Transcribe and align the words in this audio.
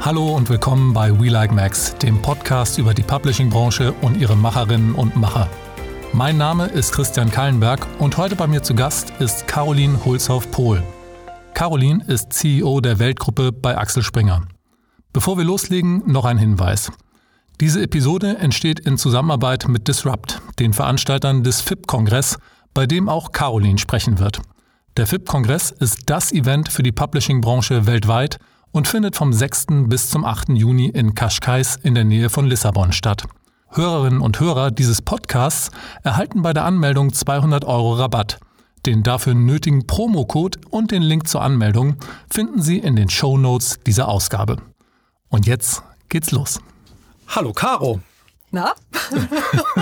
Hallo 0.00 0.36
und 0.36 0.48
willkommen 0.48 0.94
bei 0.94 1.10
We 1.18 1.28
Like 1.28 1.50
Max, 1.50 1.96
dem 1.96 2.22
Podcast 2.22 2.78
über 2.78 2.94
die 2.94 3.02
Publishing-Branche 3.02 3.92
und 4.00 4.16
ihre 4.16 4.36
Macherinnen 4.36 4.94
und 4.94 5.16
Macher. 5.16 5.50
Mein 6.12 6.36
Name 6.36 6.66
ist 6.66 6.92
Christian 6.92 7.32
Kallenberg 7.32 7.84
und 7.98 8.16
heute 8.16 8.36
bei 8.36 8.46
mir 8.46 8.62
zu 8.62 8.76
Gast 8.76 9.12
ist 9.18 9.48
Caroline 9.48 10.04
Hulshoff-Pohl. 10.04 10.84
Caroline 11.52 12.04
ist 12.06 12.32
CEO 12.32 12.80
der 12.80 13.00
Weltgruppe 13.00 13.50
bei 13.50 13.76
Axel 13.76 14.04
Springer. 14.04 14.42
Bevor 15.12 15.36
wir 15.36 15.44
loslegen, 15.44 16.04
noch 16.06 16.24
ein 16.24 16.38
Hinweis. 16.38 16.92
Diese 17.60 17.82
Episode 17.82 18.38
entsteht 18.38 18.78
in 18.78 18.98
Zusammenarbeit 18.98 19.66
mit 19.66 19.88
Disrupt, 19.88 20.40
den 20.60 20.74
Veranstaltern 20.74 21.42
des 21.42 21.60
FIP-Kongress, 21.60 22.38
bei 22.72 22.86
dem 22.86 23.08
auch 23.08 23.32
Caroline 23.32 23.78
sprechen 23.78 24.20
wird. 24.20 24.40
Der 24.96 25.08
FIP-Kongress 25.08 25.72
ist 25.72 26.02
das 26.06 26.30
Event 26.30 26.68
für 26.70 26.84
die 26.84 26.92
Publishing-Branche 26.92 27.86
weltweit 27.86 28.38
und 28.72 28.88
findet 28.88 29.16
vom 29.16 29.32
6. 29.32 29.66
bis 29.86 30.10
zum 30.10 30.24
8. 30.24 30.50
Juni 30.50 30.86
in 30.86 31.14
Cascais 31.14 31.76
in 31.82 31.94
der 31.94 32.04
Nähe 32.04 32.30
von 32.30 32.46
Lissabon 32.46 32.92
statt. 32.92 33.24
Hörerinnen 33.70 34.20
und 34.20 34.40
Hörer 34.40 34.70
dieses 34.70 35.02
Podcasts 35.02 35.70
erhalten 36.02 36.42
bei 36.42 36.52
der 36.52 36.64
Anmeldung 36.64 37.12
200 37.12 37.64
Euro 37.64 37.94
Rabatt. 37.94 38.38
Den 38.86 39.02
dafür 39.02 39.34
nötigen 39.34 39.86
Promocode 39.86 40.58
und 40.70 40.90
den 40.90 41.02
Link 41.02 41.28
zur 41.28 41.42
Anmeldung 41.42 41.96
finden 42.30 42.62
Sie 42.62 42.78
in 42.78 42.96
den 42.96 43.10
Show 43.10 43.36
Notes 43.36 43.78
dieser 43.86 44.08
Ausgabe. 44.08 44.56
Und 45.28 45.46
jetzt 45.46 45.82
geht's 46.08 46.30
los. 46.30 46.60
Hallo 47.28 47.52
Caro. 47.52 48.00
Na? 48.50 48.72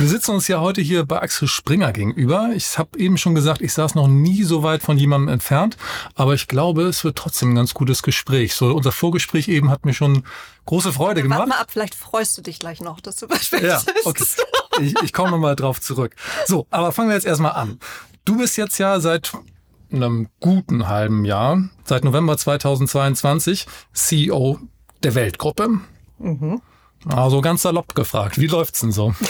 Wir 0.00 0.08
sitzen 0.08 0.30
uns 0.30 0.48
ja 0.48 0.62
heute 0.62 0.80
hier 0.80 1.04
bei 1.04 1.20
Axel 1.20 1.46
Springer 1.46 1.92
gegenüber. 1.92 2.52
Ich 2.54 2.78
habe 2.78 2.98
eben 2.98 3.18
schon 3.18 3.34
gesagt, 3.34 3.60
ich 3.60 3.74
saß 3.74 3.94
noch 3.94 4.08
nie 4.08 4.44
so 4.44 4.62
weit 4.62 4.82
von 4.82 4.96
jemandem 4.96 5.28
entfernt, 5.28 5.76
aber 6.14 6.32
ich 6.32 6.48
glaube, 6.48 6.84
es 6.84 7.04
wird 7.04 7.18
trotzdem 7.18 7.50
ein 7.50 7.56
ganz 7.56 7.74
gutes 7.74 8.02
Gespräch. 8.02 8.54
So 8.54 8.74
unser 8.74 8.92
Vorgespräch 8.92 9.48
eben 9.48 9.68
hat 9.68 9.84
mir 9.84 9.92
schon 9.92 10.22
große 10.64 10.94
Freude 10.94 11.20
gemacht. 11.20 11.40
Warte 11.40 11.50
mal 11.50 11.60
ab, 11.60 11.70
vielleicht 11.70 11.94
freust 11.94 12.38
du 12.38 12.40
dich 12.40 12.58
gleich 12.58 12.80
noch, 12.80 13.02
dass 13.02 13.16
du 13.16 13.28
was 13.28 13.50
Ja, 13.50 13.82
okay. 14.04 14.24
Ich, 14.80 14.94
ich 15.02 15.12
komme 15.12 15.32
nochmal 15.32 15.54
drauf 15.54 15.82
zurück. 15.82 16.16
So, 16.46 16.66
aber 16.70 16.92
fangen 16.92 17.10
wir 17.10 17.14
jetzt 17.16 17.26
erstmal 17.26 17.52
an. 17.52 17.78
Du 18.24 18.38
bist 18.38 18.56
jetzt 18.56 18.78
ja 18.78 19.00
seit 19.00 19.32
einem 19.92 20.28
guten 20.40 20.88
halben 20.88 21.26
Jahr, 21.26 21.68
seit 21.84 22.04
November 22.04 22.38
2022, 22.38 23.66
CEO 23.92 24.60
der 25.02 25.14
Weltgruppe. 25.14 25.68
Mhm. 26.18 26.62
Also 27.06 27.42
ganz 27.42 27.60
salopp 27.60 27.94
gefragt, 27.94 28.38
wie 28.38 28.46
läuft's 28.46 28.80
denn 28.80 28.92
so? 28.92 29.14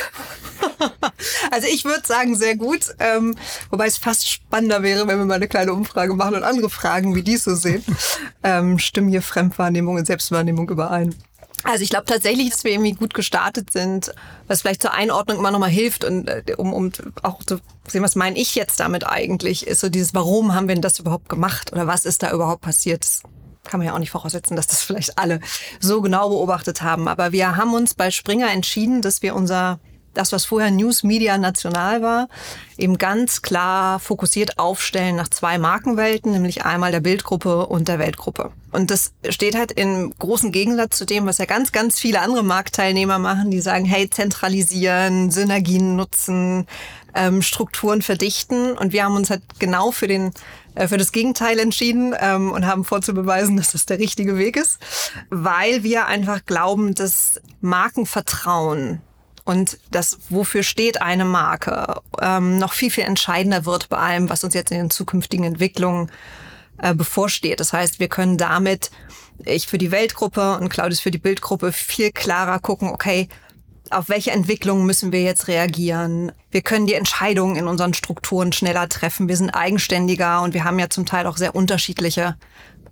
Also 1.51 1.67
ich 1.67 1.85
würde 1.85 2.07
sagen, 2.07 2.37
sehr 2.37 2.57
gut. 2.57 2.95
Ähm, 2.99 3.37
wobei 3.71 3.87
es 3.87 3.99
fast 3.99 4.29
spannender 4.29 4.83
wäre, 4.83 5.07
wenn 5.07 5.19
wir 5.19 5.25
mal 5.25 5.35
eine 5.35 5.49
kleine 5.49 5.73
Umfrage 5.73 6.15
machen 6.15 6.35
und 6.37 6.45
andere 6.45 6.71
fragen, 6.71 7.15
wie 7.15 7.23
die 7.23 7.37
so 7.37 7.55
sehen. 7.55 7.85
Ähm, 8.43 8.79
stimmen 8.79 9.11
hier 9.11 9.21
Fremdwahrnehmung 9.21 9.97
und 9.97 10.07
Selbstwahrnehmung 10.07 10.69
überein? 10.71 11.15
Also 11.63 11.83
ich 11.83 11.91
glaube 11.91 12.07
tatsächlich, 12.07 12.51
dass 12.51 12.65
wir 12.65 12.73
irgendwie 12.73 12.93
gut 12.93 13.13
gestartet 13.13 13.71
sind, 13.71 14.15
was 14.47 14.63
vielleicht 14.63 14.81
zur 14.81 14.95
Einordnung 14.95 15.39
immer 15.39 15.51
nochmal 15.51 15.71
hilft 15.71 16.05
und 16.05 16.29
äh, 16.29 16.43
um, 16.57 16.73
um 16.73 16.91
auch 17.23 17.45
zu 17.45 17.61
sehen, 17.87 18.03
was 18.03 18.17
meine 18.17 18.39
ich 18.39 18.55
jetzt 18.55 18.81
damit 18.81 19.07
eigentlich, 19.07 19.67
ist 19.67 19.81
so 19.81 19.91
dieses, 19.91 20.15
warum 20.15 20.55
haben 20.55 20.69
wir 20.69 20.75
denn 20.75 20.83
das 20.83 20.99
überhaupt 20.99 21.29
gemacht 21.29 21.73
oder 21.73 21.87
was 21.87 22.07
ist 22.07 22.23
da 22.23 22.33
überhaupt 22.33 22.63
passiert? 22.63 23.05
Das 23.05 23.23
kann 23.65 23.79
man 23.79 23.87
ja 23.87 23.95
auch 23.95 23.99
nicht 23.99 24.11
voraussetzen, 24.11 24.57
dass 24.57 24.69
das 24.69 24.83
vielleicht 24.83 25.19
alle 25.19 25.41
so 25.81 26.01
genau 26.01 26.31
beobachtet 26.31 26.83
haben. 26.83 27.09
Aber 27.09 27.33
wir 27.33 27.57
haben 27.57 27.75
uns 27.75 27.95
bei 27.95 28.11
Springer 28.11 28.51
entschieden, 28.51 29.03
dass 29.03 29.23
wir 29.23 29.35
unser 29.35 29.81
das, 30.15 30.33
was 30.33 30.45
vorher 30.45 30.71
News 30.71 31.03
Media 31.03 31.39
National 31.39 32.03
war, 32.03 32.29
eben 32.77 32.99
ganz 32.99 33.43
klar 33.43 34.01
fokussiert 34.01 34.59
aufstellen 34.59 35.17
nach 35.17 35.29
zwei 35.29 35.59
Markenwelten, 35.59 36.33
nämlich 36.33 36.65
einmal 36.65 36.93
der 36.93 37.01
Bildgruppe 37.01 37.67
und 37.67 37.89
der 37.89 37.99
Weltgruppe. 37.99 38.53
Und 38.73 38.91
das 38.91 39.13
steht 39.29 39.57
halt 39.57 39.73
im 39.73 40.13
großen 40.19 40.53
Gegensatz 40.53 40.97
zu 40.97 41.05
dem, 41.05 41.27
was 41.27 41.39
ja 41.39 41.45
ganz, 41.45 41.73
ganz 41.73 41.99
viele 41.99 42.21
andere 42.21 42.43
Marktteilnehmer 42.43 43.19
machen, 43.19 43.51
die 43.51 43.61
sagen, 43.61 43.85
hey, 43.85 44.09
zentralisieren, 44.09 45.31
Synergien 45.31 45.97
nutzen, 45.97 46.67
ähm, 47.15 47.43
Strukturen 47.43 48.03
verdichten. 48.03 48.77
Und 48.77 48.93
wir 48.93 49.05
haben 49.05 49.17
uns 49.17 49.31
halt 49.31 49.43
genau 49.59 49.91
für 49.91 50.07
den 50.07 50.33
äh, 50.75 50.89
für 50.89 50.97
das 50.97 51.13
Gegenteil 51.13 51.59
entschieden 51.59 52.15
ähm, 52.19 52.53
und 52.53 52.67
haben 52.67 52.85
vorzubeweisen, 52.85 53.57
dass 53.57 53.73
das 53.73 53.87
der 53.87 53.99
richtige 53.99 54.39
Weg 54.39 54.57
ist, 54.57 54.79
weil 55.29 55.83
wir 55.83 56.07
einfach 56.07 56.45
glauben, 56.47 56.95
dass 56.95 57.41
Markenvertrauen 57.61 59.01
und 59.45 59.79
das, 59.91 60.19
wofür 60.29 60.63
steht 60.63 61.01
eine 61.01 61.25
Marke, 61.25 62.01
ähm, 62.21 62.59
noch 62.59 62.73
viel, 62.73 62.91
viel 62.91 63.05
entscheidender 63.05 63.65
wird 63.65 63.89
bei 63.89 63.97
allem, 63.97 64.29
was 64.29 64.45
uns 64.45 64.55
jetzt 64.55 64.71
in 64.71 64.79
den 64.79 64.91
zukünftigen 64.91 65.45
Entwicklungen 65.45 66.11
äh, 66.79 66.95
bevorsteht. 66.95 67.61
Das 67.61 67.73
heißt, 67.73 68.01
wir 68.01 68.09
können 68.09 68.37
damit, 68.37 68.91
ich 69.45 69.67
für 69.67 69.79
die 69.79 69.91
Weltgruppe 69.91 70.59
und 70.59 70.69
Claudius 70.69 71.01
für 71.01 71.11
die 71.11 71.19
Bildgruppe, 71.19 71.73
viel 71.73 72.13
klarer 72.13 72.59
gucken, 72.59 72.91
okay, 72.91 73.29
auf 73.91 74.09
welche 74.09 74.31
Entwicklungen 74.31 74.87
müssen 74.87 75.11
wir 75.11 75.23
jetzt 75.23 75.49
reagieren? 75.49 76.31
Wir 76.53 76.63
können 76.63 76.87
die 76.87 76.95
Entscheidungen 76.95 77.57
in 77.57 77.67
unseren 77.67 77.93
Strukturen 77.93 78.53
schneller 78.53 78.89
treffen. 78.89 79.27
Wir 79.27 79.37
sind 79.37 79.51
eigenständiger 79.51 80.43
und 80.43 80.55
wir 80.55 80.63
haben 80.63 80.79
ja 80.79 80.89
zum 80.91 81.07
Teil 81.07 81.27
auch 81.27 81.37
sehr 81.37 81.57
unterschiedliche 81.57 82.37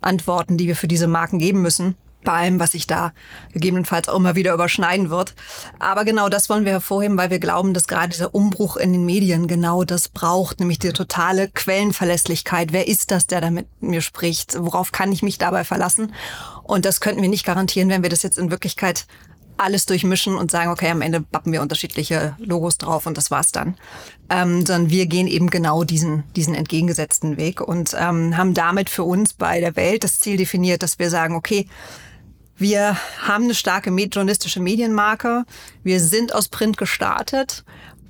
Antworten, 0.01 0.57
die 0.57 0.67
wir 0.67 0.75
für 0.75 0.89
diese 0.89 1.07
Marken 1.07 1.39
geben 1.39 1.61
müssen 1.61 1.95
bei 2.23 2.33
allem, 2.33 2.59
was 2.59 2.71
sich 2.71 2.87
da 2.87 3.13
gegebenenfalls 3.53 4.09
auch 4.09 4.17
immer 4.17 4.35
wieder 4.35 4.53
überschneiden 4.53 5.09
wird. 5.09 5.35
Aber 5.79 6.05
genau 6.05 6.29
das 6.29 6.49
wollen 6.49 6.65
wir 6.65 6.73
hervorheben, 6.73 7.17
weil 7.17 7.29
wir 7.29 7.39
glauben, 7.39 7.73
dass 7.73 7.87
gerade 7.87 8.09
dieser 8.09 8.35
Umbruch 8.35 8.77
in 8.77 8.93
den 8.93 9.05
Medien 9.05 9.47
genau 9.47 9.83
das 9.83 10.09
braucht, 10.09 10.59
nämlich 10.59 10.79
die 10.79 10.91
totale 10.91 11.47
Quellenverlässlichkeit. 11.49 12.73
Wer 12.73 12.87
ist 12.87 13.11
das, 13.11 13.27
der 13.27 13.41
da 13.41 13.49
mit 13.49 13.67
mir 13.81 14.01
spricht? 14.01 14.57
Worauf 14.59 14.91
kann 14.91 15.11
ich 15.11 15.23
mich 15.23 15.37
dabei 15.37 15.63
verlassen? 15.63 16.13
Und 16.63 16.85
das 16.85 17.01
könnten 17.01 17.21
wir 17.21 17.29
nicht 17.29 17.45
garantieren, 17.45 17.89
wenn 17.89 18.03
wir 18.03 18.09
das 18.09 18.23
jetzt 18.23 18.37
in 18.37 18.51
Wirklichkeit 18.51 19.05
alles 19.59 19.85
durchmischen 19.85 20.35
und 20.35 20.51
sagen, 20.51 20.71
okay, 20.71 20.89
am 20.89 21.01
Ende 21.01 21.19
bappen 21.19 21.51
wir 21.51 21.61
unterschiedliche 21.61 22.35
Logos 22.39 22.77
drauf 22.77 23.05
und 23.05 23.17
das 23.17 23.29
war's 23.29 23.51
dann. 23.51 23.75
Ähm, 24.29 24.65
sondern 24.65 24.89
wir 24.89 25.05
gehen 25.05 25.27
eben 25.27 25.49
genau 25.49 25.83
diesen, 25.83 26.23
diesen 26.35 26.55
entgegengesetzten 26.55 27.37
Weg 27.37 27.59
und 27.61 27.95
ähm, 27.99 28.37
haben 28.37 28.53
damit 28.53 28.89
für 28.89 29.03
uns 29.03 29.33
bei 29.33 29.59
der 29.59 29.75
Welt 29.75 30.03
das 30.03 30.19
Ziel 30.19 30.37
definiert, 30.37 30.81
dass 30.81 30.99
wir 30.99 31.09
sagen, 31.09 31.35
okay, 31.35 31.67
wir 32.59 32.97
haben 33.21 33.45
eine 33.45 33.55
starke 33.55 33.89
journalistische 33.89 34.59
Medienmarke. 34.59 35.45
Wir 35.83 35.99
sind 35.99 36.33
aus 36.33 36.49
Print 36.49 36.77
gestartet 36.77 37.63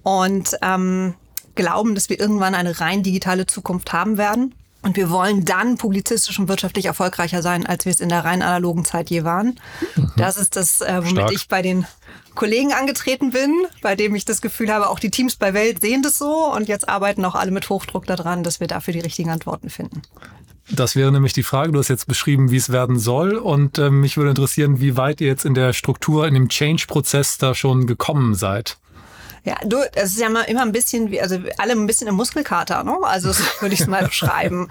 und 0.04 0.58
ähm, 0.62 1.14
glauben, 1.56 1.96
dass 1.96 2.10
wir 2.10 2.20
irgendwann 2.20 2.56
eine 2.56 2.80
rein 2.80 3.04
digitale 3.04 3.46
Zukunft 3.46 3.94
haben 3.94 4.18
werden. 4.18 4.56
Und 4.82 4.96
wir 4.96 5.10
wollen 5.10 5.44
dann 5.44 5.78
publizistisch 5.78 6.40
und 6.40 6.48
wirtschaftlich 6.48 6.86
erfolgreicher 6.86 7.42
sein, 7.42 7.66
als 7.66 7.84
wir 7.84 7.92
es 7.92 8.00
in 8.00 8.08
der 8.08 8.24
rein 8.24 8.42
analogen 8.42 8.86
Zeit 8.86 9.10
je 9.10 9.26
waren. 9.26 9.60
Mhm. 9.96 10.12
Das 10.16 10.38
ist 10.38 10.56
das, 10.56 10.80
äh, 10.80 11.00
womit 11.00 11.12
Stark. 11.12 11.32
ich 11.34 11.48
bei 11.50 11.62
den 11.62 11.86
Kollegen 12.34 12.72
angetreten 12.72 13.32
bin, 13.32 13.54
bei 13.82 13.98
dem 13.98 14.16
ich 14.16 14.24
das 14.24 14.42
Gefühl 14.42 14.74
habe, 14.74 14.90
auch 14.90 15.00
die 15.00 15.12
Teams 15.12 15.36
bei 15.36 15.54
Welt 15.54 15.82
sehen 15.82 16.02
das 16.02 16.18
so. 16.18 16.54
Und 16.54 16.70
jetzt 16.70 16.88
arbeiten 16.88 17.26
auch 17.26 17.36
alle 17.36 17.52
mit 17.52 17.68
Hochdruck 17.70 18.06
daran, 18.06 18.44
dass 18.44 18.62
wir 18.62 18.68
dafür 18.68 18.94
die 18.94 19.02
richtigen 19.02 19.30
Antworten 19.30 19.70
finden. 19.70 20.02
Das 20.72 20.96
wäre 20.96 21.12
nämlich 21.12 21.34
die 21.34 21.44
Frage. 21.44 21.72
Du 21.72 21.80
hast 21.80 21.88
jetzt 21.88 22.08
beschrieben, 22.08 22.52
wie 22.52 22.58
es 22.58 22.72
werden 22.72 23.00
soll. 23.00 23.36
Und 23.36 23.78
äh, 23.78 23.90
mich 23.90 24.18
würde 24.18 24.30
interessieren, 24.30 24.80
wie 24.80 24.98
weit 24.98 25.20
ihr 25.22 25.28
jetzt 25.28 25.46
in 25.46 25.54
der 25.54 25.74
Struktur, 25.74 26.28
in 26.28 26.34
dem 26.34 26.50
Change-Prozess 26.50 27.38
da 27.38 27.56
schon 27.56 27.88
gekommen 27.88 28.36
seid. 28.36 28.78
Ja, 29.44 29.56
du, 29.66 29.78
es 29.96 30.12
ist 30.12 30.20
ja 30.20 30.28
immer, 30.28 30.48
immer 30.48 30.62
ein 30.62 30.72
bisschen 30.72 31.12
wie, 31.12 31.22
also 31.22 31.38
alle 31.58 31.72
ein 31.72 31.88
bisschen 31.88 32.08
im 32.08 32.16
Muskelkater, 32.16 32.84
ne? 32.84 32.98
Also 33.02 33.32
so 33.32 33.44
würde 33.62 33.74
ich 33.74 33.82
es 33.82 33.88
mal 33.88 34.04
beschreiben. 34.08 34.70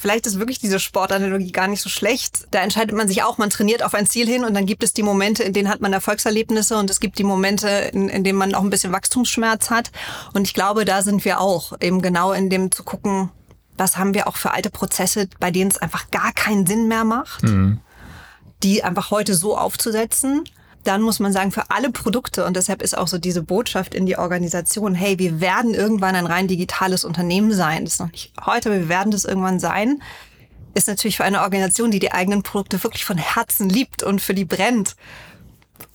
Vielleicht 0.00 0.26
ist 0.26 0.38
wirklich 0.38 0.58
diese 0.58 0.80
Sportanalogie 0.80 1.52
gar 1.52 1.68
nicht 1.68 1.80
so 1.80 1.88
schlecht. 1.88 2.46
Da 2.50 2.60
entscheidet 2.60 2.96
man 2.96 3.06
sich 3.06 3.22
auch, 3.22 3.38
man 3.38 3.50
trainiert 3.50 3.84
auf 3.84 3.94
ein 3.94 4.06
Ziel 4.06 4.26
hin 4.26 4.44
und 4.44 4.54
dann 4.54 4.66
gibt 4.66 4.82
es 4.82 4.94
die 4.94 5.02
Momente, 5.04 5.44
in 5.44 5.52
denen 5.52 5.68
hat 5.68 5.80
man 5.80 5.92
Erfolgserlebnisse 5.92 6.76
und 6.76 6.90
es 6.90 6.98
gibt 6.98 7.18
die 7.18 7.24
Momente, 7.24 7.68
in, 7.68 8.08
in 8.08 8.24
denen 8.24 8.38
man 8.38 8.54
auch 8.54 8.62
ein 8.62 8.70
bisschen 8.70 8.92
Wachstumsschmerz 8.92 9.70
hat. 9.70 9.92
Und 10.32 10.46
ich 10.46 10.54
glaube, 10.54 10.84
da 10.84 11.02
sind 11.02 11.24
wir 11.24 11.40
auch, 11.40 11.74
eben 11.80 12.02
genau 12.02 12.32
in 12.32 12.50
dem 12.50 12.72
zu 12.72 12.82
gucken, 12.82 13.30
was 13.80 13.96
haben 13.96 14.14
wir 14.14 14.28
auch 14.28 14.36
für 14.36 14.52
alte 14.52 14.70
Prozesse, 14.70 15.28
bei 15.40 15.50
denen 15.50 15.70
es 15.70 15.78
einfach 15.78 16.10
gar 16.10 16.32
keinen 16.32 16.66
Sinn 16.66 16.86
mehr 16.86 17.04
macht, 17.04 17.42
mhm. 17.42 17.80
die 18.62 18.84
einfach 18.84 19.10
heute 19.10 19.34
so 19.34 19.56
aufzusetzen. 19.56 20.44
Dann 20.84 21.02
muss 21.02 21.18
man 21.18 21.32
sagen, 21.32 21.50
für 21.50 21.70
alle 21.70 21.90
Produkte, 21.90 22.44
und 22.44 22.56
deshalb 22.56 22.82
ist 22.82 22.96
auch 22.96 23.08
so 23.08 23.18
diese 23.18 23.42
Botschaft 23.42 23.94
in 23.94 24.06
die 24.06 24.16
Organisation, 24.16 24.94
hey, 24.94 25.18
wir 25.18 25.40
werden 25.40 25.74
irgendwann 25.74 26.14
ein 26.14 26.26
rein 26.26 26.46
digitales 26.46 27.04
Unternehmen 27.04 27.52
sein. 27.52 27.84
Das 27.84 27.94
ist 27.94 28.00
noch 28.00 28.12
nicht 28.12 28.32
heute, 28.44 28.68
aber 28.70 28.78
wir 28.78 28.88
werden 28.88 29.10
das 29.10 29.24
irgendwann 29.24 29.58
sein. 29.60 30.02
Ist 30.74 30.86
natürlich 30.86 31.16
für 31.16 31.24
eine 31.24 31.40
Organisation, 31.40 31.90
die 31.90 31.98
die 31.98 32.12
eigenen 32.12 32.42
Produkte 32.42 32.82
wirklich 32.82 33.04
von 33.04 33.18
Herzen 33.18 33.68
liebt 33.68 34.02
und 34.02 34.22
für 34.22 34.34
die 34.34 34.44
brennt, 34.44 34.94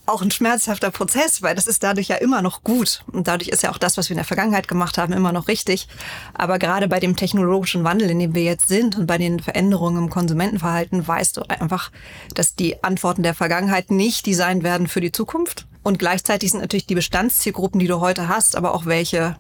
auch 0.06 0.22
ein 0.22 0.32
schmerzhafter 0.32 0.92
Prozess, 0.92 1.42
weil 1.42 1.56
das 1.56 1.68
ist 1.68 1.84
dadurch 1.84 2.08
ja 2.08 2.18
immer 2.18 2.42
noch 2.42 2.64
gut. 2.64 3.04
Und 3.12 3.28
dadurch 3.28 3.50
ist 3.50 3.64
ja 3.64 3.72
auch 3.72 3.78
das, 3.78 3.98
was 3.98 4.10
wir 4.10 4.14
in 4.14 4.18
der 4.20 4.26
Vergangenheit 4.26 4.68
gemacht 4.68 4.98
haben, 4.98 5.14
immer 5.14 5.32
noch 5.32 5.48
richtig. 5.48 5.88
Aber 6.34 6.60
gerade 6.60 6.88
bei 6.88 7.00
dem 7.00 7.16
technologischen 7.16 7.84
Wandel, 7.84 8.10
in 8.10 8.20
dem 8.20 8.36
wir 8.36 8.44
jetzt 8.44 8.68
sind 8.68 8.98
und 8.98 9.08
bei 9.08 9.18
den 9.18 9.40
Veränderungen 9.40 10.04
im 10.04 10.10
Konsumentenverhalten, 10.10 11.08
weißt 11.08 11.38
du 11.38 11.42
einfach, 11.50 11.92
dass 12.34 12.56
die 12.56 12.84
Antworten 12.84 13.24
der 13.24 13.34
Vergangenheit 13.34 13.92
nicht 13.92 14.26
die 14.26 14.34
sein 14.34 14.64
werden 14.64 14.88
für 14.88 15.02
die 15.02 15.12
Zukunft. 15.12 15.68
Und 15.84 16.00
gleichzeitig 16.00 16.52
sind 16.52 16.62
natürlich 16.62 16.88
die 16.88 16.96
Bestandszielgruppen, 16.96 17.80
die 17.80 17.88
du 17.88 18.00
heute 18.00 18.28
hast, 18.28 18.56
aber 18.56 18.74
auch 18.74 18.86
welche, 18.86 19.38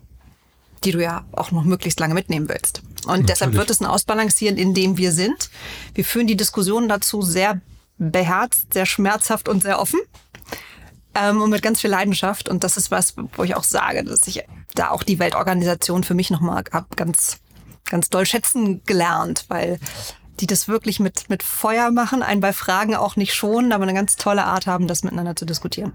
die 0.84 0.92
du 0.92 1.02
ja 1.02 1.26
auch 1.32 1.52
noch 1.52 1.64
möglichst 1.64 2.00
lange 2.00 2.14
mitnehmen 2.14 2.50
willst. 2.50 2.82
Und 3.06 3.08
Natürlich. 3.08 3.26
deshalb 3.28 3.54
wird 3.54 3.70
es 3.70 3.82
ein 3.82 3.86
Ausbalancieren, 3.86 4.58
in 4.58 4.74
dem 4.74 4.98
wir 4.98 5.12
sind. 5.12 5.50
Wir 5.94 6.06
führen 6.06 6.28
die 6.28 6.38
Diskussion 6.38 6.88
dazu 6.88 7.22
sehr 7.22 7.62
beherzt, 7.98 8.74
sehr 8.74 8.86
schmerzhaft 8.86 9.48
und 9.48 9.62
sehr 9.62 9.80
offen. 9.80 10.00
Ähm, 11.16 11.42
und 11.42 11.50
mit 11.50 11.62
ganz 11.62 11.82
viel 11.82 11.90
Leidenschaft. 11.90 12.50
Und 12.50 12.64
das 12.64 12.78
ist 12.78 12.92
was, 12.92 13.16
wo 13.36 13.44
ich 13.44 13.56
auch 13.56 13.64
sage, 13.64 14.04
dass 14.04 14.28
ich 14.28 14.44
da 14.74 14.90
auch 14.90 15.04
die 15.04 15.20
Weltorganisation 15.20 16.04
für 16.04 16.14
mich 16.14 16.30
nochmal 16.30 16.64
ganz, 16.96 17.40
ganz 17.86 18.10
doll 18.10 18.26
schätzen 18.26 18.84
gelernt, 18.86 19.46
weil 19.48 19.80
die 20.40 20.48
das 20.48 20.68
wirklich 20.68 21.00
mit, 21.00 21.30
mit 21.30 21.44
Feuer 21.44 21.92
machen, 21.92 22.22
einen 22.22 22.42
bei 22.42 22.52
Fragen 22.52 22.96
auch 22.96 23.16
nicht 23.16 23.34
schonen, 23.34 23.72
aber 23.72 23.84
eine 23.84 23.94
ganz 23.94 24.18
tolle 24.18 24.44
Art 24.44 24.68
haben, 24.68 24.88
das 24.88 25.04
miteinander 25.04 25.36
zu 25.36 25.46
diskutieren. 25.46 25.94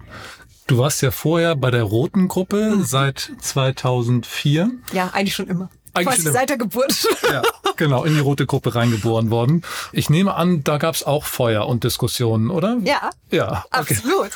Du 0.67 0.79
warst 0.79 1.03
ja 1.03 1.11
vorher 1.11 1.57
bei 1.57 1.71
der 1.71 1.83
Roten 1.83 2.29
Gruppe 2.29 2.77
mhm. 2.77 2.85
seit 2.85 3.33
2004. 3.41 4.71
Ja, 4.93 5.11
eigentlich 5.13 5.35
schon 5.35 5.49
immer. 5.49 5.69
Eigentlich 5.95 6.17
Quasi 6.17 6.33
seit 6.33 6.51
der 6.51 6.57
Geburt. 6.59 7.09
Ja, 7.31 7.43
genau, 7.77 8.05
in 8.05 8.15
die 8.15 8.21
rote 8.21 8.47
Gruppe 8.47 8.75
reingeboren 8.75 9.31
worden. 9.31 9.63
Ich 9.93 10.11
nehme 10.11 10.35
an, 10.35 10.65
da 10.65 10.79
gab 10.79 10.95
es 10.95 11.05
auch 11.05 11.25
Feuer 11.25 11.67
und 11.67 11.85
Diskussionen, 11.85 12.51
oder? 12.51 12.79
Ja. 12.83 13.11
Ja. 13.31 13.65
Okay. 13.71 13.95
Absolut. 13.95 14.31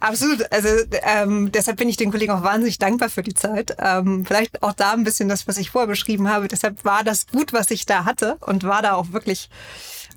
Absolut. 0.00 0.52
Also 0.52 0.68
ähm, 1.02 1.50
deshalb 1.52 1.78
bin 1.78 1.88
ich 1.88 1.96
den 1.96 2.10
Kollegen 2.10 2.32
auch 2.32 2.42
wahnsinnig 2.42 2.78
dankbar 2.78 3.08
für 3.08 3.22
die 3.22 3.34
Zeit. 3.34 3.76
Ähm, 3.78 4.24
vielleicht 4.24 4.62
auch 4.62 4.72
da 4.72 4.92
ein 4.92 5.04
bisschen 5.04 5.28
das, 5.28 5.48
was 5.48 5.58
ich 5.58 5.70
vorher 5.70 5.88
beschrieben 5.88 6.28
habe. 6.28 6.48
Deshalb 6.48 6.84
war 6.84 7.04
das 7.04 7.26
gut, 7.26 7.52
was 7.52 7.70
ich 7.70 7.86
da 7.86 8.04
hatte 8.04 8.36
und 8.40 8.64
war 8.64 8.82
da 8.82 8.94
auch 8.94 9.12
wirklich 9.12 9.48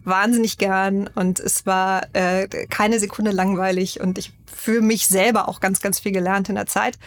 wahnsinnig 0.04 0.58
gern 0.58 1.10
und 1.16 1.40
es 1.40 1.66
war 1.66 2.04
äh, 2.14 2.48
keine 2.70 3.00
Sekunde 3.00 3.32
langweilig 3.32 4.00
und 4.00 4.18
ich 4.18 4.34
für 4.46 4.82
mich 4.82 5.08
selber 5.08 5.48
auch 5.48 5.60
ganz, 5.60 5.82
ganz 5.82 6.00
viel 6.00 6.12
gelernt 6.12 6.50
in 6.50 6.56
der 6.56 6.66
Zeit 6.66 6.98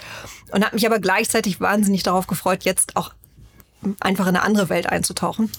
und 0.53 0.65
habe 0.65 0.75
mich 0.75 0.87
aber 0.87 0.99
gleichzeitig 0.99 1.61
wahnsinnig 1.61 2.03
darauf 2.03 2.27
gefreut, 2.27 2.65
jetzt 2.65 2.97
auch 2.97 3.13
einfach 4.01 4.27
in 4.27 4.37
eine 4.37 4.43
andere 4.43 4.69
Welt 4.69 4.87
einzutauchen. 4.89 5.51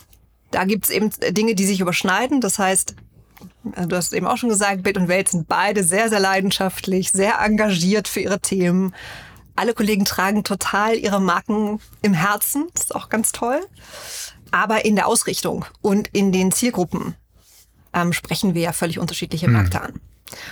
Da 0.52 0.66
gibt 0.66 0.86
es 0.86 0.92
eben 0.92 1.10
Dinge, 1.32 1.56
die 1.56 1.66
sich 1.66 1.80
überschneiden. 1.80 2.42
Das 2.42 2.60
heißt, 2.60 2.96
äh, 3.76 3.88
du 3.88 3.96
hast 3.96 4.14
eben 4.14 4.28
auch 4.28 4.38
schon 4.38 4.50
gesagt, 4.50 4.84
Bild 4.84 4.98
und 4.98 5.08
Welt 5.08 5.30
sind 5.30 5.48
beide 5.48 5.84
sehr, 5.84 6.10
sehr 6.10 6.20
leidenschaftlich, 6.20 7.12
sehr 7.12 7.40
engagiert 7.40 8.08
für 8.08 8.20
ihre 8.20 8.40
Themen. 8.40 8.94
Alle 9.56 9.74
Kollegen 9.74 10.06
tragen 10.06 10.44
total 10.44 10.96
ihre 10.96 11.22
Marken 11.22 11.80
im 12.02 12.14
Herzen. 12.14 12.68
Das 12.74 12.86
ist 12.86 12.96
auch 12.96 13.10
ganz 13.10 13.32
toll. 13.32 13.60
Aber 14.52 14.86
in 14.86 14.96
der 14.96 15.08
Ausrichtung 15.08 15.66
und 15.82 16.10
in 16.10 16.32
den 16.32 16.52
Zielgruppen 16.52 17.16
ähm, 17.94 18.14
sprechen 18.14 18.54
wir 18.54 18.62
ja 18.62 18.72
völlig 18.72 19.00
unterschiedliche. 19.00 19.48
Märkte 19.48 19.82
an. 19.82 19.94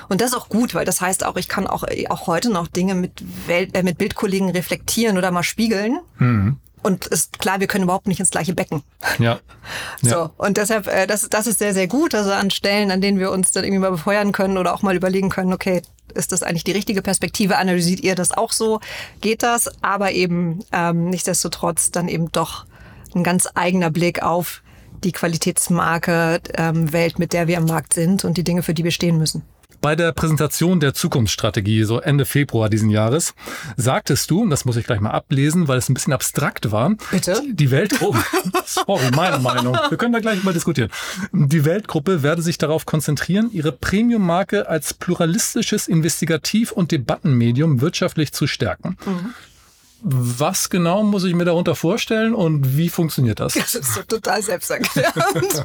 Und 0.10 0.22
das 0.22 0.32
ist 0.32 0.38
auch 0.38 0.50
gut, 0.50 0.76
weil 0.76 0.86
das 0.86 1.02
heißt 1.02 1.26
auch, 1.26 1.38
ich 1.38 1.48
kann 1.48 1.66
auch, 1.66 1.84
auch 2.10 2.28
heute 2.28 2.52
noch 2.52 2.68
Dinge 2.68 2.94
mit, 2.94 3.24
Welt, 3.48 3.76
äh, 3.76 3.84
mit 3.84 3.98
Bildkollegen 3.98 4.50
reflektieren 4.50 5.18
oder 5.18 5.32
mal 5.32 5.44
spiegeln. 5.44 6.00
Mhm. 6.20 6.58
Und 6.84 7.06
ist 7.06 7.40
klar, 7.40 7.60
wir 7.60 7.68
können 7.68 7.84
überhaupt 7.84 8.08
nicht 8.08 8.20
ins 8.20 8.32
gleiche 8.32 8.54
Becken. 8.54 8.84
Ja. 9.20 9.40
So. 10.02 10.10
Ja. 10.10 10.32
Und 10.38 10.58
deshalb, 10.58 10.88
äh, 10.88 11.06
das, 11.06 11.30
das 11.30 11.46
ist 11.46 11.60
sehr, 11.60 11.76
sehr 11.76 11.88
gut. 11.88 12.16
Also 12.16 12.32
an 12.32 12.50
Stellen, 12.50 12.90
an 12.90 13.02
denen 13.02 13.20
wir 13.20 13.30
uns 13.30 13.52
dann 13.52 13.64
irgendwie 13.64 13.82
mal 13.82 13.92
befeuern 13.92 14.32
können 14.32 14.58
oder 14.58 14.74
auch 14.74 14.82
mal 14.82 14.96
überlegen 14.96 15.30
können, 15.30 15.54
okay, 15.54 15.84
ist 16.16 16.32
das 16.32 16.42
eigentlich 16.42 16.64
die 16.64 16.72
richtige 16.72 17.04
Perspektive? 17.04 17.58
Analysiert 17.58 18.00
ihr 18.00 18.16
das 18.16 18.32
auch 18.32 18.52
so? 18.52 18.80
Geht 19.22 19.44
das? 19.44 19.70
Aber 19.84 20.12
eben 20.12 20.66
ähm, 20.72 21.10
nichtsdestotrotz 21.12 21.92
dann 21.92 22.08
eben 22.08 22.32
doch 22.32 22.66
ein 23.14 23.24
ganz 23.24 23.48
eigener 23.54 23.92
Blick 23.92 24.24
auf 24.24 24.64
die 25.04 25.12
Qualitätsmarke 25.12 26.42
ähm, 26.56 26.92
Welt, 26.92 27.20
mit 27.20 27.34
der 27.34 27.48
wir 27.48 27.58
am 27.58 27.66
Markt 27.66 27.94
sind 27.94 28.26
und 28.26 28.38
die 28.38 28.44
Dinge, 28.44 28.64
für 28.64 28.74
die 28.74 28.84
wir 28.84 28.92
stehen 28.92 29.18
müssen. 29.18 29.44
Bei 29.82 29.96
der 29.96 30.12
Präsentation 30.12 30.80
der 30.80 30.94
Zukunftsstrategie, 30.94 31.84
so 31.84 32.00
Ende 32.00 32.26
Februar 32.26 32.70
diesen 32.70 32.92
Jahres, 32.92 33.34
sagtest 33.78 34.30
du, 34.30 34.44
und 34.44 34.52
das 34.52 34.64
muss 34.64 34.78
ich 34.78 34.86
gleich 34.86 35.00
mal 35.00 35.10
ablesen, 35.10 35.68
weil 35.68 35.80
es 35.80 35.90
ein 35.90 35.96
bisschen 35.96 36.14
abstrakt 36.14 36.72
war. 36.72 36.96
Bitte? 37.10 37.42
Die 37.52 37.72
Weltgruppe, 37.72 38.20
sorry, 38.66 39.10
meine 39.16 39.40
Meinung. 39.40 39.76
Wir 39.90 39.98
können 39.98 40.14
da 40.14 40.20
gleich 40.20 40.44
mal 40.44 40.54
diskutieren. 40.54 40.92
Die 41.32 41.66
Weltgruppe 41.66 42.22
werde 42.22 42.44
sich 42.44 42.60
darauf 42.60 42.86
konzentrieren, 42.86 43.50
ihre 43.52 43.72
Premium-Marke 43.72 44.70
als 44.70 44.94
pluralistisches 44.94 45.88
Investigativ- 45.88 46.72
und 46.72 46.92
Debattenmedium 46.92 47.82
wirtschaftlich 47.82 48.34
zu 48.34 48.46
stärken. 48.46 48.98
Mhm. 49.06 49.34
Was 50.04 50.72
genau 50.72 51.04
muss 51.04 51.24
ich 51.26 51.36
mir 51.36 51.46
darunter 51.46 51.76
vorstellen 51.76 52.34
und 52.34 52.76
wie 52.76 52.90
funktioniert 52.90 53.40
das? 53.40 53.54
Das 53.54 53.76
ist 53.76 53.94
so 53.94 54.02
total 54.02 54.42
selbsterklärend. 54.42 55.64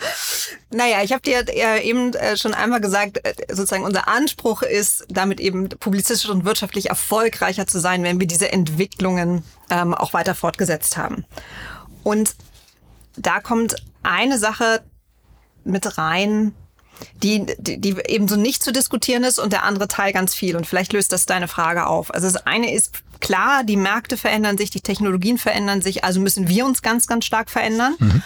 naja, 0.70 1.02
ich 1.02 1.12
habe 1.12 1.20
dir 1.20 1.44
eben 1.82 2.14
äh, 2.14 2.38
schon 2.38 2.54
einmal 2.54 2.80
gesagt, 2.80 3.18
äh, 3.24 3.34
sozusagen 3.50 3.84
unser 3.84 4.08
Anspruch 4.08 4.62
ist, 4.62 5.04
damit 5.10 5.38
eben 5.38 5.68
publizistisch 5.68 6.30
und 6.30 6.46
wirtschaftlich 6.46 6.88
erfolgreicher 6.88 7.66
zu 7.66 7.78
sein, 7.78 8.02
wenn 8.04 8.18
wir 8.18 8.26
diese 8.26 8.50
Entwicklungen 8.50 9.44
ähm, 9.68 9.92
auch 9.92 10.14
weiter 10.14 10.34
fortgesetzt 10.34 10.96
haben. 10.96 11.26
Und 12.04 12.36
da 13.16 13.40
kommt 13.40 13.76
eine 14.02 14.38
Sache 14.38 14.82
mit 15.64 15.98
rein, 15.98 16.54
die, 17.22 17.44
die, 17.58 17.78
die 17.78 17.96
eben 18.06 18.28
so 18.28 18.36
nicht 18.36 18.62
zu 18.62 18.72
diskutieren 18.72 19.24
ist 19.24 19.38
und 19.38 19.52
der 19.52 19.64
andere 19.64 19.88
Teil 19.88 20.14
ganz 20.14 20.34
viel. 20.34 20.56
Und 20.56 20.66
vielleicht 20.66 20.94
löst 20.94 21.12
das 21.12 21.26
deine 21.26 21.48
Frage 21.48 21.86
auf. 21.86 22.14
Also 22.14 22.30
das 22.30 22.46
eine 22.46 22.72
ist 22.72 23.02
klar, 23.20 23.64
die 23.64 23.76
Märkte 23.76 24.16
verändern 24.16 24.58
sich, 24.58 24.70
die 24.70 24.80
Technologien 24.80 25.38
verändern 25.38 25.82
sich, 25.82 26.04
also 26.04 26.20
müssen 26.20 26.48
wir 26.48 26.64
uns 26.64 26.82
ganz, 26.82 27.06
ganz 27.06 27.24
stark 27.24 27.50
verändern. 27.50 27.94
Mhm. 27.98 28.22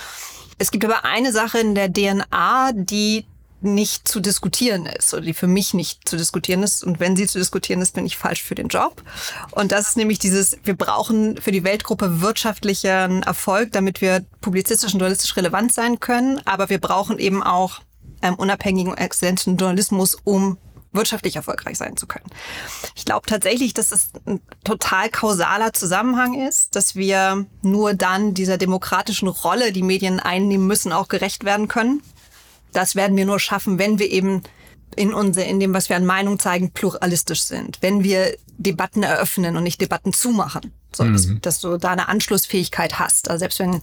Es 0.59 0.71
gibt 0.71 0.85
aber 0.85 1.05
eine 1.05 1.33
Sache 1.33 1.59
in 1.59 1.75
der 1.75 1.93
DNA, 1.93 2.73
die 2.75 3.27
nicht 3.63 4.09
zu 4.09 4.21
diskutieren 4.21 4.87
ist 4.87 5.15
oder 5.15 5.23
die 5.23 5.35
für 5.35 5.47
mich 5.47 5.73
nicht 5.73 6.09
zu 6.09 6.17
diskutieren 6.17 6.63
ist. 6.63 6.85
Und 6.85 7.01
wenn 7.01 7.17
sie 7.17 7.27
zu 7.27 7.39
diskutieren 7.39 7.81
ist, 7.81 7.95
bin 7.95 8.07
ich 8.07 8.17
falsch 8.17 8.43
für 8.43 8.55
den 8.55 8.69
Job. 8.69 9.03
Und 9.53 9.73
das 9.73 9.89
ist 9.89 9.97
nämlich 9.97 10.19
dieses, 10.19 10.59
wir 10.65 10.75
brauchen 10.75 11.41
für 11.41 11.53
die 11.53 11.65
Weltgruppe 11.65 12.21
wirtschaftlichen 12.21 13.23
Erfolg, 13.23 13.73
damit 13.73 14.01
wir 14.01 14.25
publizistisch 14.41 14.93
und 14.93 15.01
journalistisch 15.01 15.37
relevant 15.37 15.73
sein 15.73 16.01
können. 16.01 16.41
Aber 16.45 16.69
wir 16.71 16.81
brauchen 16.81 17.19
eben 17.19 17.43
auch 17.43 17.81
ähm, 18.21 18.35
unabhängigen, 18.35 18.97
exzellenten 18.97 19.57
Journalismus, 19.57 20.17
um 20.25 20.59
wirtschaftlich 20.93 21.37
erfolgreich 21.37 21.79
sein 21.79 21.97
zu 21.97 22.07
können. 22.07 22.27
Ich 22.95 23.05
glaube 23.05 23.27
tatsächlich, 23.27 23.75
dass 23.75 23.93
es 23.93 24.11
ein 24.27 24.41
total 24.65 25.09
kausaler 25.09 25.73
Zusammenhang 25.73 26.35
ist, 26.47 26.77
dass 26.77 26.95
wir 26.97 27.47
nur 27.63 27.95
dann 27.95 28.35
dieser 28.35 28.59
demokratischen 28.59 29.29
Rolle, 29.29 29.73
die 29.73 29.83
Medien 29.83 30.21
einnehmen 30.21 30.67
müssen, 30.67 30.93
auch 30.93 31.09
gerecht 31.09 31.45
werden 31.45 31.69
können. 31.69 32.03
Das 32.73 32.95
werden 32.95 33.17
wir 33.17 33.27
nur 33.27 33.39
schaffen, 33.39 33.79
wenn 33.79 33.99
wir 33.99 34.11
eben 34.11 34.43
in 34.97 35.15
unser, 35.15 35.45
in 35.47 35.61
dem, 35.61 35.73
was 35.73 35.89
wir 35.89 35.97
an 35.97 36.05
Meinung 36.05 36.39
zeigen, 36.39 36.71
pluralistisch 36.71 37.43
sind. 37.43 37.79
Wenn 37.81 38.05
wir 38.05 38.37
Debatten 38.59 39.03
eröffnen 39.03 39.57
und 39.57 39.65
nicht 39.65 39.81
Debatten 39.81 40.13
zumachen. 40.13 40.73
So, 40.95 41.05
mhm. 41.05 41.13
dass, 41.15 41.29
dass, 41.41 41.61
du 41.61 41.79
da 41.79 41.93
eine 41.93 42.09
Anschlussfähigkeit 42.09 42.99
hast. 42.99 43.31
Also 43.31 43.41
selbst 43.41 43.59
wenn 43.59 43.81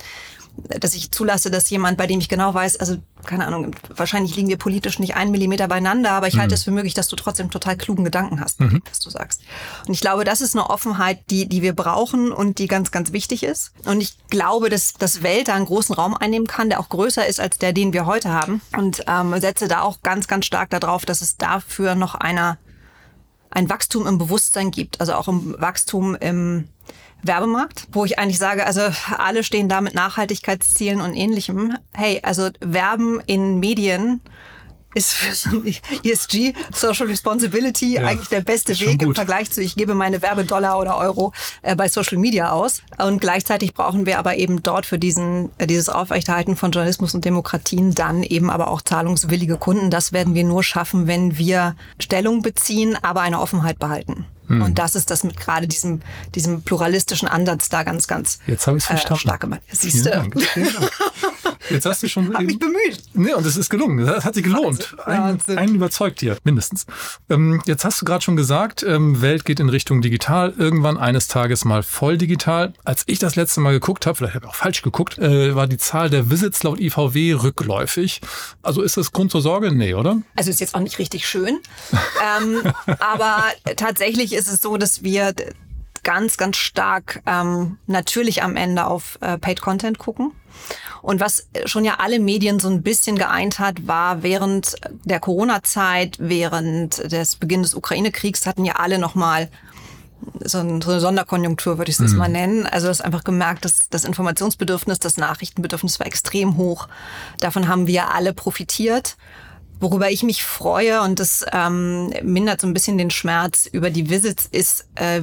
dass 0.80 0.94
ich 0.94 1.11
zulasse, 1.11 1.51
dass 1.51 1.69
jemand, 1.69 1.97
bei 1.97 2.07
dem 2.07 2.19
ich 2.19 2.30
genau 2.30 2.54
weiß, 2.54 2.78
also 2.78 2.97
keine 3.25 3.45
Ahnung, 3.45 3.75
wahrscheinlich 3.89 4.35
liegen 4.35 4.47
wir 4.47 4.57
politisch 4.57 4.99
nicht 4.99 5.16
einen 5.16 5.31
Millimeter 5.31 5.68
beieinander, 5.68 6.11
aber 6.11 6.28
ich 6.28 6.37
halte 6.37 6.54
mhm. 6.54 6.56
es 6.56 6.63
für 6.63 6.71
möglich, 6.71 6.94
dass 6.94 7.07
du 7.07 7.16
trotzdem 7.16 7.51
total 7.51 7.78
klugen 7.78 8.06
Gedanken 8.06 8.39
hast, 8.39 8.59
mhm. 8.59 8.81
was 8.89 8.99
du 8.99 9.09
sagst. 9.09 9.42
Und 9.87 9.94
ich 9.94 10.01
glaube, 10.01 10.23
das 10.23 10.42
ist 10.42 10.56
eine 10.56 10.69
Offenheit, 10.69 11.19
die, 11.30 11.47
die 11.47 11.61
wir 11.61 11.73
brauchen 11.73 12.31
und 12.31 12.59
die 12.59 12.68
ganz, 12.68 12.92
ganz 12.92 13.11
wichtig 13.11 13.44
ist. 13.44 13.71
Und 13.85 14.01
ich 14.01 14.18
glaube, 14.30 14.69
dass 14.69 14.94
das 14.94 15.21
Welt 15.21 15.49
da 15.49 15.56
einen 15.56 15.66
großen 15.66 15.95
Raum 15.95 16.16
einnehmen 16.16 16.47
kann, 16.47 16.69
der 16.69 16.80
auch 16.80 16.89
größer 16.89 17.25
ist 17.28 17.39
als 17.39 17.57
der, 17.57 17.73
den 17.73 17.94
wir 17.94 18.06
heute 18.06 18.31
haben. 18.31 18.61
Und 18.78 19.04
ähm, 19.07 19.39
setze 19.39 19.68
da 19.68 19.81
auch 19.81 20.01
ganz, 20.01 20.28
ganz 20.28 20.45
stark 20.45 20.69
darauf, 20.69 21.06
dass 21.06 21.21
es 21.21 21.37
dafür 21.37 21.95
noch 21.95 22.16
einer 22.16 22.57
ein 23.51 23.69
Wachstum 23.69 24.06
im 24.06 24.18
Bewusstsein 24.18 24.71
gibt, 24.71 25.01
also 25.01 25.13
auch 25.13 25.28
im 25.28 25.56
Wachstum 25.59 26.16
im 26.16 26.69
Werbemarkt, 27.23 27.88
wo 27.92 28.06
ich 28.06 28.19
eigentlich 28.19 28.38
sage, 28.38 28.66
also 28.66 28.81
alle 29.18 29.44
stehen 29.44 29.69
da 29.69 29.81
mit 29.81 29.94
Nachhaltigkeitszielen 29.94 31.02
und 31.02 31.16
ähnlichem. 31.16 31.78
Hey, 31.94 32.19
also 32.23 32.49
Werben 32.61 33.21
in 33.26 33.59
Medien 33.59 34.21
ist 34.95 35.14
für 35.14 35.64
ESG, 36.04 36.54
Social 36.73 37.07
Responsibility, 37.07 37.94
ja, 37.94 38.07
eigentlich 38.07 38.30
der 38.30 38.42
beste 38.42 38.78
Weg 38.80 39.02
im 39.02 39.14
Vergleich 39.14 39.52
zu, 39.52 39.61
ich 39.61 39.76
gebe 39.76 39.94
meine 39.94 40.21
Werbedollar 40.21 40.80
oder 40.80 40.97
Euro 40.97 41.31
äh, 41.61 41.76
bei 41.76 41.88
Social 41.88 42.18
Media 42.18 42.52
aus. 42.52 42.81
Und 42.97 43.21
gleichzeitig 43.21 43.73
brauchen 43.73 44.06
wir 44.07 44.18
aber 44.18 44.38
eben 44.38 44.64
dort 44.64 44.85
für 44.85 44.97
diesen, 44.97 45.52
äh, 45.59 45.68
dieses 45.68 45.90
Aufrechterhalten 45.90 46.56
von 46.56 46.71
Journalismus 46.71 47.14
und 47.14 47.23
Demokratien 47.23 47.94
dann 47.94 48.23
eben 48.23 48.49
aber 48.49 48.69
auch 48.69 48.81
zahlungswillige 48.81 49.57
Kunden. 49.57 49.92
Das 49.92 50.11
werden 50.11 50.33
wir 50.33 50.44
nur 50.44 50.64
schaffen, 50.64 51.06
wenn 51.06 51.38
wir 51.38 51.76
Stellung 51.99 52.42
beziehen, 52.42 52.97
aber 53.02 53.21
eine 53.21 53.40
Offenheit 53.40 53.78
behalten. 53.78 54.26
Hm. 54.49 54.63
Und 54.63 54.79
das 54.79 54.95
ist 54.95 55.11
das 55.11 55.23
mit 55.23 55.37
gerade 55.37 55.68
diesem, 55.68 56.01
diesem 56.35 56.63
pluralistischen 56.63 57.27
Ansatz 57.27 57.69
da 57.69 57.83
ganz, 57.83 58.07
ganz 58.07 58.39
Jetzt 58.47 58.68
habe 58.68 58.77
ich 58.77 58.83
verstanden. 58.83 59.19
Äh, 59.19 59.21
stark 59.21 59.41
gemacht. 59.41 59.61
Siehst 59.71 60.06
du. 60.06 60.11
Jetzt 61.69 61.85
hast 61.85 62.03
du 62.03 62.09
schon. 62.09 62.33
Hab 62.33 62.41
mich 62.41 62.59
bemüht. 62.59 63.01
Nee, 63.13 63.33
und 63.33 63.45
es 63.45 63.57
ist 63.57 63.69
gelungen. 63.69 64.05
Das 64.05 64.25
hat 64.25 64.35
sich 64.35 64.43
gelohnt. 64.43 64.95
Ein, 65.05 65.39
einen 65.47 65.75
überzeugt 65.75 66.19
hier, 66.19 66.37
mindestens. 66.43 66.85
Ähm, 67.29 67.61
jetzt 67.65 67.85
hast 67.85 68.01
du 68.01 68.05
gerade 68.05 68.23
schon 68.23 68.35
gesagt, 68.35 68.83
ähm, 68.83 69.21
Welt 69.21 69.45
geht 69.45 69.59
in 69.59 69.69
Richtung 69.69 70.01
digital. 70.01 70.53
Irgendwann 70.57 70.97
eines 70.97 71.27
Tages 71.27 71.65
mal 71.65 71.83
voll 71.83 72.17
digital. 72.17 72.73
Als 72.83 73.03
ich 73.05 73.19
das 73.19 73.35
letzte 73.35 73.61
Mal 73.61 73.71
geguckt 73.71 74.05
habe, 74.05 74.15
vielleicht 74.15 74.35
habe 74.35 74.45
ich 74.45 74.51
auch 74.51 74.55
falsch 74.55 74.81
geguckt, 74.81 75.17
äh, 75.17 75.55
war 75.55 75.67
die 75.67 75.77
Zahl 75.77 76.09
der 76.09 76.29
Visits 76.29 76.63
laut 76.63 76.79
IVW 76.79 77.33
rückläufig. 77.33 78.21
Also 78.61 78.81
ist 78.81 78.97
das 78.97 79.11
Grund 79.11 79.31
zur 79.31 79.41
Sorge? 79.41 79.71
Nee, 79.71 79.93
oder? 79.93 80.21
Also 80.35 80.49
ist 80.49 80.59
jetzt 80.59 80.75
auch 80.75 80.81
nicht 80.81 80.99
richtig 80.99 81.27
schön. 81.27 81.59
ähm, 82.39 82.73
aber 82.99 83.43
tatsächlich 83.75 84.33
ist 84.33 84.47
es 84.47 84.61
so, 84.61 84.77
dass 84.77 85.03
wir 85.03 85.33
ganz, 86.03 86.37
ganz 86.37 86.57
stark 86.57 87.21
ähm, 87.25 87.77
natürlich 87.87 88.43
am 88.43 88.55
Ende 88.55 88.85
auf 88.85 89.17
äh, 89.21 89.37
Paid 89.37 89.61
Content 89.61 89.99
gucken. 89.99 90.31
Und 91.01 91.19
was 91.19 91.47
schon 91.65 91.85
ja 91.85 91.95
alle 91.99 92.19
Medien 92.19 92.59
so 92.59 92.69
ein 92.69 92.81
bisschen 92.81 93.18
geeint 93.18 93.59
hat, 93.59 93.87
war 93.87 94.23
während 94.23 94.75
der 95.06 95.19
Corona-Zeit, 95.19 96.18
während 96.19 97.11
des 97.11 97.35
Beginn 97.35 97.63
des 97.63 97.73
Ukraine-Kriegs 97.73 98.45
hatten 98.45 98.65
ja 98.65 98.75
alle 98.75 98.99
nochmal 98.99 99.49
so 100.44 100.59
eine 100.59 100.81
Sonderkonjunktur, 100.81 101.77
würde 101.77 101.91
ich 101.91 101.99
es 101.99 102.11
mhm. 102.11 102.18
mal 102.18 102.29
nennen. 102.29 102.65
Also 102.65 102.87
das 102.87 103.01
einfach 103.01 103.23
gemerkt, 103.23 103.65
dass 103.65 103.89
das 103.89 104.03
Informationsbedürfnis, 104.06 104.99
das 104.99 105.18
Nachrichtenbedürfnis 105.18 105.99
war 105.99 106.07
extrem 106.07 106.57
hoch. 106.57 106.87
Davon 107.39 107.68
haben 107.68 107.87
wir 107.87 108.11
alle 108.13 108.33
profitiert. 108.33 109.18
Worüber 109.81 110.11
ich 110.11 110.23
mich 110.23 110.44
freue 110.44 111.01
und 111.01 111.19
das 111.21 111.45
ähm, 111.53 112.11
mindert 112.21 112.59
so 112.59 112.68
ein 112.68 112.73
bisschen 112.73 112.97
den 112.97 113.11
Schmerz 113.11 113.65
über 113.65 113.89
die 113.89 114.09
Visits 114.09 114.45
ist, 114.51 114.87
äh, 114.95 115.21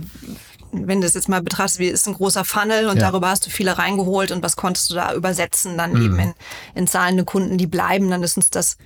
wenn 0.73 1.01
du 1.01 1.07
es 1.07 1.15
jetzt 1.15 1.29
mal 1.29 1.43
betrachtest, 1.43 1.79
wie 1.79 1.87
ist 1.87 2.07
ein 2.07 2.15
großer 2.15 2.45
Funnel 2.45 2.89
und 2.89 2.97
ja. 2.97 3.11
darüber 3.11 3.29
hast 3.29 3.47
du 3.47 3.51
viele 3.51 3.79
reingeholt 3.79 4.33
und 4.33 4.43
was 4.43 4.57
konntest 4.57 4.91
du 4.91 4.95
da 4.95 5.15
übersetzen, 5.15 5.77
dann 5.77 5.93
mhm. 5.93 6.03
eben 6.03 6.19
in, 6.19 6.35
in 6.75 6.87
zahlende 6.87 7.25
Kunden, 7.25 7.59
die 7.59 7.67
bleiben, 7.67 8.11
dann 8.11 8.23
ist 8.23 8.37
uns 8.37 8.51
das 8.51 8.77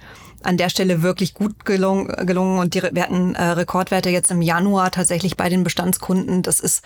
an 0.42 0.56
der 0.56 0.70
Stelle 0.70 1.02
wirklich 1.02 1.34
gut 1.34 1.64
gelungen, 1.64 2.08
gelungen 2.26 2.58
und 2.58 2.75
die, 2.75 2.82
wir 2.82 3.02
hatten 3.02 3.34
äh, 3.34 3.42
Rekordwerte 3.42 4.10
jetzt 4.10 4.30
im 4.30 4.42
Januar 4.42 4.90
tatsächlich 4.90 5.37
bei 5.37 5.49
den 5.49 5.64
Bestandskunden. 5.64 6.42
Das 6.42 6.60
ist, 6.60 6.82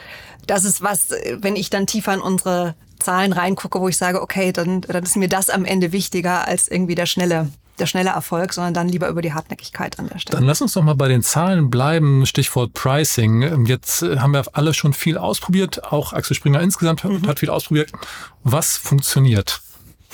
das 0.47 0.65
ist 0.65 0.83
was, 0.83 1.11
wenn 1.39 1.55
ich 1.55 1.71
dann 1.71 1.87
tiefer 1.87 2.15
in 2.15 2.21
unsere 2.21 2.75
Zahlen 2.99 3.33
reingucke, 3.33 3.81
wo 3.81 3.89
ich 3.89 3.97
sage, 3.97 4.21
okay, 4.23 4.53
dann, 4.53 4.81
dann 4.81 5.05
ist 5.05 5.17
mir 5.17 5.29
das 5.29 5.51
am 5.51 5.65
Ende 5.65 5.93
wichtiger 5.93 6.49
als 6.49 6.69
irgendwie 6.69 6.95
der 6.95 7.07
schnelle 7.07 7.49
der 7.79 7.87
schnelle 7.87 8.11
Erfolg, 8.11 8.53
sondern 8.53 8.75
dann 8.75 8.89
lieber 8.89 9.09
über 9.09 9.23
die 9.23 9.33
Hartnäckigkeit 9.33 9.99
an 9.99 10.09
der 10.09 10.19
Stelle. 10.19 10.39
Dann 10.39 10.47
lass 10.47 10.61
uns 10.61 10.73
doch 10.75 10.83
mal 10.83 10.95
bei 10.95 11.09
den 11.09 11.23
Zahlen 11.23 11.71
bleiben. 11.71 12.27
Stichwort 12.27 12.73
Pricing. 12.75 13.67
Jetzt 13.67 14.03
äh, 14.03 14.19
haben 14.19 14.33
wir 14.33 14.45
alle 14.53 14.75
schon 14.75 14.93
viel 14.93 15.19
ausprobiert. 15.19 15.85
Auch 15.85 16.13
Axel 16.13 16.37
Springer 16.37 16.61
insgesamt 16.61 17.05
mhm. 17.05 17.27
hat 17.27 17.41
viel 17.41 17.51
ausprobiert. 17.51 17.93
Was 18.43 18.77
funktioniert? 18.77 19.61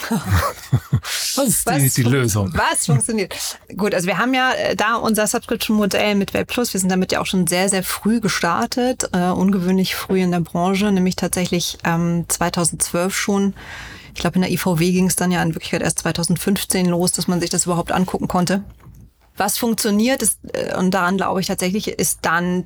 was 0.09 1.39
ist 1.47 1.69
die, 1.69 1.85
was, 1.85 1.95
die, 1.95 2.03
Lösung? 2.03 2.53
Was 2.55 2.87
funktioniert? 2.87 3.35
Gut, 3.77 3.95
also 3.95 4.07
wir 4.07 4.19
haben 4.19 4.35
ja 4.35 4.53
äh, 4.53 4.77
da 4.77 4.95
unser 4.95 5.27
Subscription-Modell 5.27 6.15
mit 6.15 6.33
Web 6.35 6.49
Plus. 6.49 6.73
Wir 6.73 6.81
sind 6.81 6.91
damit 6.91 7.13
ja 7.13 7.21
auch 7.21 7.27
schon 7.27 7.47
sehr, 7.47 7.69
sehr 7.69 7.83
früh 7.83 8.21
gestartet, 8.21 9.09
äh, 9.13 9.29
ungewöhnlich 9.29 9.95
früh 9.95 10.21
in 10.21 10.31
der 10.31 10.41
Branche, 10.41 10.91
nämlich 10.91 11.17
tatsächlich 11.17 11.79
ähm, 11.85 12.25
2012 12.29 13.15
schon 13.15 13.55
ich 14.21 14.23
glaube, 14.23 14.35
in 14.35 14.43
der 14.43 14.51
IVW 14.51 14.93
ging 14.93 15.07
es 15.07 15.17
dann 15.17 15.33
ja 15.33 15.43
in 15.43 15.55
Wirklichkeit 15.55 15.81
erst 15.81 16.01
2015 16.01 16.85
los, 16.85 17.13
dass 17.13 17.27
man 17.27 17.41
sich 17.41 17.49
das 17.49 17.65
überhaupt 17.65 17.91
angucken 17.91 18.29
konnte. 18.29 18.63
Was 19.39 19.57
funktioniert 19.57 20.21
ist, 20.21 20.41
äh, 20.53 20.77
und 20.77 20.91
daran 20.91 21.17
glaube 21.17 21.41
ich 21.41 21.47
tatsächlich, 21.47 21.89
ist 21.89 22.19
dann 22.21 22.65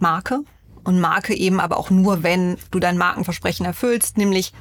Marke. 0.00 0.40
Und 0.82 0.98
Marke 0.98 1.36
eben 1.36 1.60
aber 1.60 1.76
auch 1.76 1.90
nur, 1.90 2.24
wenn 2.24 2.56
du 2.72 2.80
dein 2.80 2.98
Markenversprechen 2.98 3.64
erfüllst, 3.64 4.18
nämlich 4.18 4.52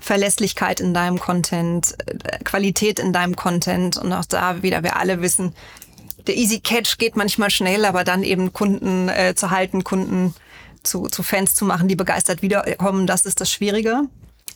Verlässlichkeit 0.00 0.78
in 0.78 0.94
deinem 0.94 1.18
Content, 1.18 1.96
äh, 2.06 2.38
Qualität 2.44 3.00
in 3.00 3.12
deinem 3.12 3.34
Content 3.34 3.96
und 3.96 4.12
auch 4.12 4.26
da 4.26 4.62
wieder, 4.62 4.84
wir 4.84 4.94
alle 4.94 5.22
wissen, 5.22 5.56
der 6.28 6.36
Easy 6.36 6.60
Catch 6.60 6.98
geht 6.98 7.16
manchmal 7.16 7.50
schnell, 7.50 7.84
aber 7.84 8.04
dann 8.04 8.22
eben 8.22 8.52
Kunden 8.52 9.08
äh, 9.08 9.34
zu 9.34 9.50
halten, 9.50 9.82
Kunden 9.82 10.34
zu, 10.84 11.08
zu 11.08 11.24
Fans 11.24 11.56
zu 11.56 11.64
machen, 11.64 11.88
die 11.88 11.96
begeistert 11.96 12.42
wiederkommen, 12.42 13.08
das 13.08 13.26
ist 13.26 13.40
das 13.40 13.50
Schwierige. 13.50 14.04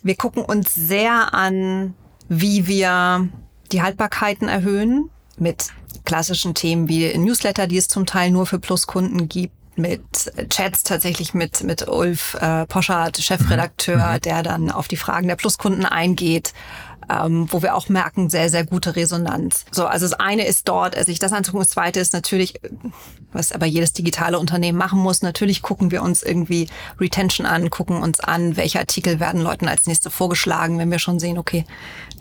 Wir 0.03 0.17
gucken 0.17 0.45
uns 0.45 0.75
sehr 0.75 1.33
an, 1.35 1.95
wie 2.29 2.67
wir 2.67 3.29
die 3.71 3.83
Haltbarkeiten 3.83 4.49
erhöhen 4.49 5.11
mit 5.37 5.69
klassischen 6.05 6.55
Themen 6.55 6.89
wie 6.89 7.17
Newsletter, 7.17 7.67
die 7.67 7.77
es 7.77 7.89
zum 7.89 8.07
Teil 8.07 8.31
nur 8.31 8.47
für 8.47 8.59
Pluskunden 8.59 9.29
gibt, 9.29 9.55
mit 9.77 10.03
Chats 10.51 10.83
tatsächlich 10.83 11.33
mit, 11.33 11.63
mit 11.63 11.89
Ulf 11.89 12.35
äh, 12.35 12.67
Poschardt, 12.67 13.19
Chefredakteur, 13.19 14.15
mhm. 14.15 14.21
der 14.21 14.43
dann 14.43 14.71
auf 14.71 14.87
die 14.87 14.97
Fragen 14.97 15.29
der 15.29 15.37
Pluskunden 15.37 15.87
eingeht 15.87 16.53
ähm, 17.11 17.47
wo 17.51 17.63
wir 17.63 17.75
auch 17.75 17.89
merken, 17.89 18.31
sehr, 18.31 18.49
sehr 18.49 18.65
gute 18.65 18.97
Resonanz. 18.97 19.65
So, 19.71 19.87
also 19.87 20.07
das 20.07 20.19
eine 20.19 20.47
ist 20.47 20.69
dort, 20.69 20.95
sich 21.05 21.19
das 21.19 21.33
anzugucken. 21.33 21.65
Das 21.65 21.71
zweite 21.71 22.01
ist 22.01 22.13
natürlich, 22.13 22.61
was 23.33 23.53
aber 23.53 23.67
jedes 23.67 23.93
digitale 23.93 24.39
Unternehmen 24.39 24.79
machen 24.79 24.99
muss, 24.99 25.23
natürlich 25.23 25.63
gucken 25.63 25.91
wir 25.91 26.03
uns 26.03 26.23
irgendwie 26.23 26.69
Retention 27.01 27.47
an, 27.47 27.71
gucken 27.71 28.03
uns 28.03 28.21
an, 28.21 28.57
welche 28.57 28.79
Artikel 28.79 29.21
werden 29.21 29.41
Leuten 29.41 29.69
als 29.69 29.87
nächste 29.87 30.11
vorgeschlagen, 30.11 30.79
wenn 30.79 30.91
wir 30.91 30.99
schon 30.99 31.19
sehen, 31.19 31.39
okay, 31.39 31.65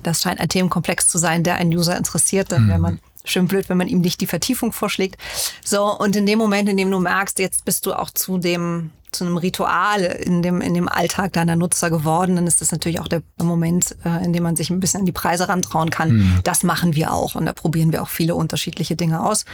das 0.03 0.21
scheint 0.21 0.39
ein 0.39 0.49
Themenkomplex 0.49 1.07
zu 1.07 1.17
sein, 1.17 1.43
der 1.43 1.55
einen 1.55 1.71
User 1.71 1.97
interessiert, 1.97 2.51
dann 2.51 2.65
mhm. 2.65 2.69
wäre 2.69 2.79
man 2.79 2.99
schön 3.23 3.47
blöd, 3.47 3.69
wenn 3.69 3.77
man 3.77 3.87
ihm 3.87 4.01
nicht 4.01 4.21
die 4.21 4.27
Vertiefung 4.27 4.71
vorschlägt. 4.71 5.17
So, 5.63 5.97
und 5.97 6.15
in 6.15 6.25
dem 6.25 6.39
Moment, 6.39 6.69
in 6.69 6.77
dem 6.77 6.91
du 6.91 6.99
merkst, 6.99 7.39
jetzt 7.39 7.65
bist 7.65 7.85
du 7.85 7.93
auch 7.93 8.09
zu 8.09 8.37
dem 8.37 8.91
zu 9.11 9.25
einem 9.25 9.37
Ritual 9.37 10.03
in 10.03 10.41
dem, 10.41 10.61
in 10.61 10.73
dem 10.73 10.87
Alltag 10.87 11.33
deiner 11.33 11.55
Nutzer 11.55 11.89
geworden, 11.89 12.35
dann 12.37 12.47
ist 12.47 12.61
das 12.61 12.71
natürlich 12.71 12.99
auch 12.99 13.07
der 13.07 13.21
Moment, 13.37 13.95
äh, 14.05 14.23
in 14.23 14.31
dem 14.33 14.43
man 14.43 14.55
sich 14.55 14.69
ein 14.69 14.79
bisschen 14.79 15.01
an 15.01 15.05
die 15.05 15.11
Preise 15.11 15.49
rantrauen 15.49 15.89
kann. 15.89 16.13
Mhm. 16.13 16.39
Das 16.43 16.63
machen 16.63 16.95
wir 16.95 17.13
auch 17.13 17.35
und 17.35 17.45
da 17.45 17.53
probieren 17.53 17.91
wir 17.91 18.01
auch 18.01 18.09
viele 18.09 18.35
unterschiedliche 18.35 18.95
Dinge 18.95 19.21
aus. 19.21 19.45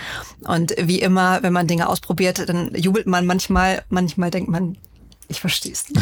Und 0.41 0.75
wie 0.79 0.99
immer, 0.99 1.41
wenn 1.41 1.53
man 1.53 1.67
Dinge 1.67 1.89
ausprobiert, 1.89 2.47
dann 2.47 2.73
jubelt 2.75 3.07
man 3.07 3.25
manchmal, 3.25 3.83
manchmal 3.89 4.29
denkt 4.29 4.49
man, 4.49 4.77
ich 5.29 5.41
verstehe 5.41 5.73
es 5.73 5.89
nicht. 5.89 6.01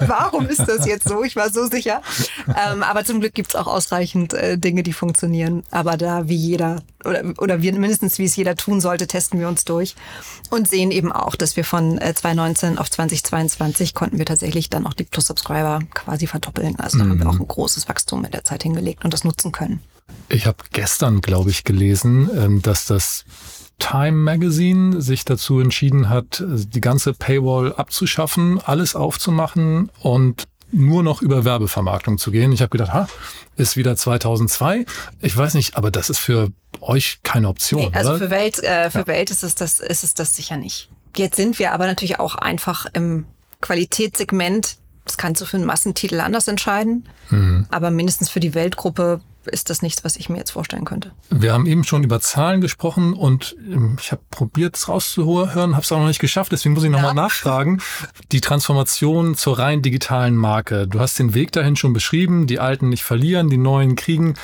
Warum 0.00 0.46
ist 0.46 0.60
das 0.60 0.86
jetzt 0.86 1.08
so? 1.08 1.24
Ich 1.24 1.36
war 1.36 1.50
so 1.50 1.66
sicher. 1.66 2.02
Ähm, 2.48 2.82
aber 2.82 3.04
zum 3.04 3.20
Glück 3.20 3.34
gibt 3.34 3.50
es 3.50 3.56
auch 3.56 3.66
ausreichend 3.66 4.34
äh, 4.34 4.58
Dinge, 4.58 4.82
die 4.82 4.92
funktionieren. 4.92 5.62
Aber 5.70 5.96
da 5.96 6.28
wie 6.28 6.36
jeder 6.36 6.82
oder, 7.04 7.22
oder 7.38 7.62
wir 7.62 7.72
mindestens 7.72 8.18
wie 8.18 8.24
es 8.24 8.36
jeder 8.36 8.56
tun 8.56 8.80
sollte, 8.80 9.06
testen 9.06 9.40
wir 9.40 9.48
uns 9.48 9.64
durch 9.64 9.96
und 10.50 10.68
sehen 10.68 10.90
eben 10.90 11.12
auch, 11.12 11.34
dass 11.34 11.56
wir 11.56 11.64
von 11.64 11.98
äh, 11.98 12.14
2019 12.14 12.78
auf 12.78 12.90
2022 12.90 13.94
konnten 13.94 14.18
wir 14.18 14.26
tatsächlich 14.26 14.68
dann 14.68 14.86
auch 14.86 14.94
die 14.94 15.04
Plus-Subscriber 15.04 15.80
quasi 15.94 16.26
verdoppeln. 16.26 16.78
Also 16.78 16.98
da 16.98 17.04
mhm. 17.04 17.10
haben 17.10 17.18
wir 17.18 17.24
mhm. 17.26 17.30
auch 17.30 17.40
ein 17.40 17.48
großes 17.48 17.88
Wachstum 17.88 18.24
in 18.24 18.30
der 18.30 18.44
Zeit 18.44 18.62
hingelegt 18.62 19.04
und 19.04 19.14
das 19.14 19.24
nutzen 19.24 19.52
können. 19.52 19.80
Ich 20.28 20.46
habe 20.46 20.58
gestern, 20.72 21.20
glaube 21.20 21.50
ich, 21.50 21.64
gelesen, 21.64 22.30
ähm, 22.36 22.62
dass 22.62 22.84
das 22.84 23.24
Time 23.80 24.12
Magazine 24.12 25.02
sich 25.02 25.24
dazu 25.24 25.58
entschieden 25.58 26.08
hat, 26.08 26.44
die 26.46 26.80
ganze 26.80 27.12
Paywall 27.12 27.72
abzuschaffen, 27.72 28.60
alles 28.64 28.94
aufzumachen 28.94 29.90
und 30.00 30.46
nur 30.72 31.02
noch 31.02 31.20
über 31.22 31.44
Werbevermarktung 31.44 32.18
zu 32.18 32.30
gehen. 32.30 32.52
Ich 32.52 32.60
habe 32.60 32.70
gedacht, 32.70 32.92
ha, 32.92 33.08
ist 33.56 33.76
wieder 33.76 33.96
2002. 33.96 34.84
Ich 35.20 35.36
weiß 35.36 35.54
nicht, 35.54 35.76
aber 35.76 35.90
das 35.90 36.10
ist 36.10 36.18
für 36.18 36.50
euch 36.80 37.20
keine 37.22 37.48
Option. 37.48 37.82
Nee, 37.82 37.90
also 37.92 38.10
oder? 38.10 38.18
für 38.18 38.30
Welt, 38.30 38.62
äh, 38.62 38.90
für 38.90 39.00
ja. 39.00 39.06
Welt 39.08 39.30
ist 39.30 39.42
es 39.42 39.56
das, 39.56 39.80
ist 39.80 40.04
es 40.04 40.14
das 40.14 40.36
sicher 40.36 40.56
nicht. 40.56 40.88
Jetzt 41.16 41.36
sind 41.36 41.58
wir 41.58 41.72
aber 41.72 41.86
natürlich 41.86 42.20
auch 42.20 42.36
einfach 42.36 42.86
im 42.92 43.26
Qualitätssegment. 43.60 44.76
Das 45.10 45.18
kannst 45.18 45.42
du 45.42 45.44
für 45.44 45.56
einen 45.56 45.66
Massentitel 45.66 46.20
anders 46.20 46.46
entscheiden. 46.46 47.04
Mhm. 47.30 47.66
Aber 47.68 47.90
mindestens 47.90 48.30
für 48.30 48.38
die 48.38 48.54
Weltgruppe 48.54 49.20
ist 49.44 49.68
das 49.68 49.82
nichts, 49.82 50.04
was 50.04 50.14
ich 50.14 50.28
mir 50.28 50.36
jetzt 50.36 50.52
vorstellen 50.52 50.84
könnte. 50.84 51.10
Wir 51.30 51.52
haben 51.52 51.66
eben 51.66 51.82
schon 51.82 52.04
über 52.04 52.20
Zahlen 52.20 52.60
gesprochen 52.60 53.12
und 53.12 53.56
ähm, 53.58 53.96
ich 54.00 54.12
habe 54.12 54.22
probiert, 54.30 54.76
es 54.76 54.86
rauszuhören, 54.86 55.74
habe 55.74 55.82
es 55.82 55.90
auch 55.90 55.98
noch 55.98 56.06
nicht 56.06 56.20
geschafft, 56.20 56.52
deswegen 56.52 56.76
muss 56.76 56.84
ich 56.84 56.90
nochmal 56.90 57.08
ja. 57.08 57.22
nachfragen. 57.22 57.82
Die 58.30 58.40
Transformation 58.40 59.34
zur 59.34 59.58
rein 59.58 59.82
digitalen 59.82 60.36
Marke. 60.36 60.86
Du 60.86 61.00
hast 61.00 61.18
den 61.18 61.34
Weg 61.34 61.50
dahin 61.50 61.74
schon 61.74 61.92
beschrieben, 61.92 62.46
die 62.46 62.60
Alten 62.60 62.88
nicht 62.88 63.02
verlieren, 63.02 63.50
die 63.50 63.56
Neuen 63.56 63.96
kriegen. 63.96 64.34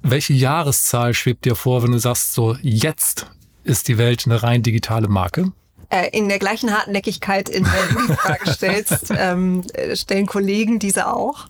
Welche 0.00 0.32
Jahreszahl 0.32 1.12
schwebt 1.12 1.44
dir 1.44 1.54
vor, 1.54 1.82
wenn 1.82 1.92
du 1.92 1.98
sagst, 1.98 2.32
so 2.32 2.56
jetzt 2.62 3.26
ist 3.62 3.88
die 3.88 3.98
Welt 3.98 4.22
eine 4.24 4.42
rein 4.42 4.62
digitale 4.62 5.08
Marke? 5.08 5.52
Äh, 5.94 6.08
in 6.08 6.28
der 6.28 6.40
gleichen 6.40 6.76
Hartnäckigkeit, 6.76 7.48
in 7.48 7.62
der 7.62 7.86
du 7.92 8.06
die 8.08 8.14
Frage 8.14 8.50
stellst, 8.50 9.10
ähm, 9.16 9.62
äh, 9.74 9.94
stellen 9.94 10.26
Kollegen 10.26 10.80
diese 10.80 11.06
auch. 11.06 11.46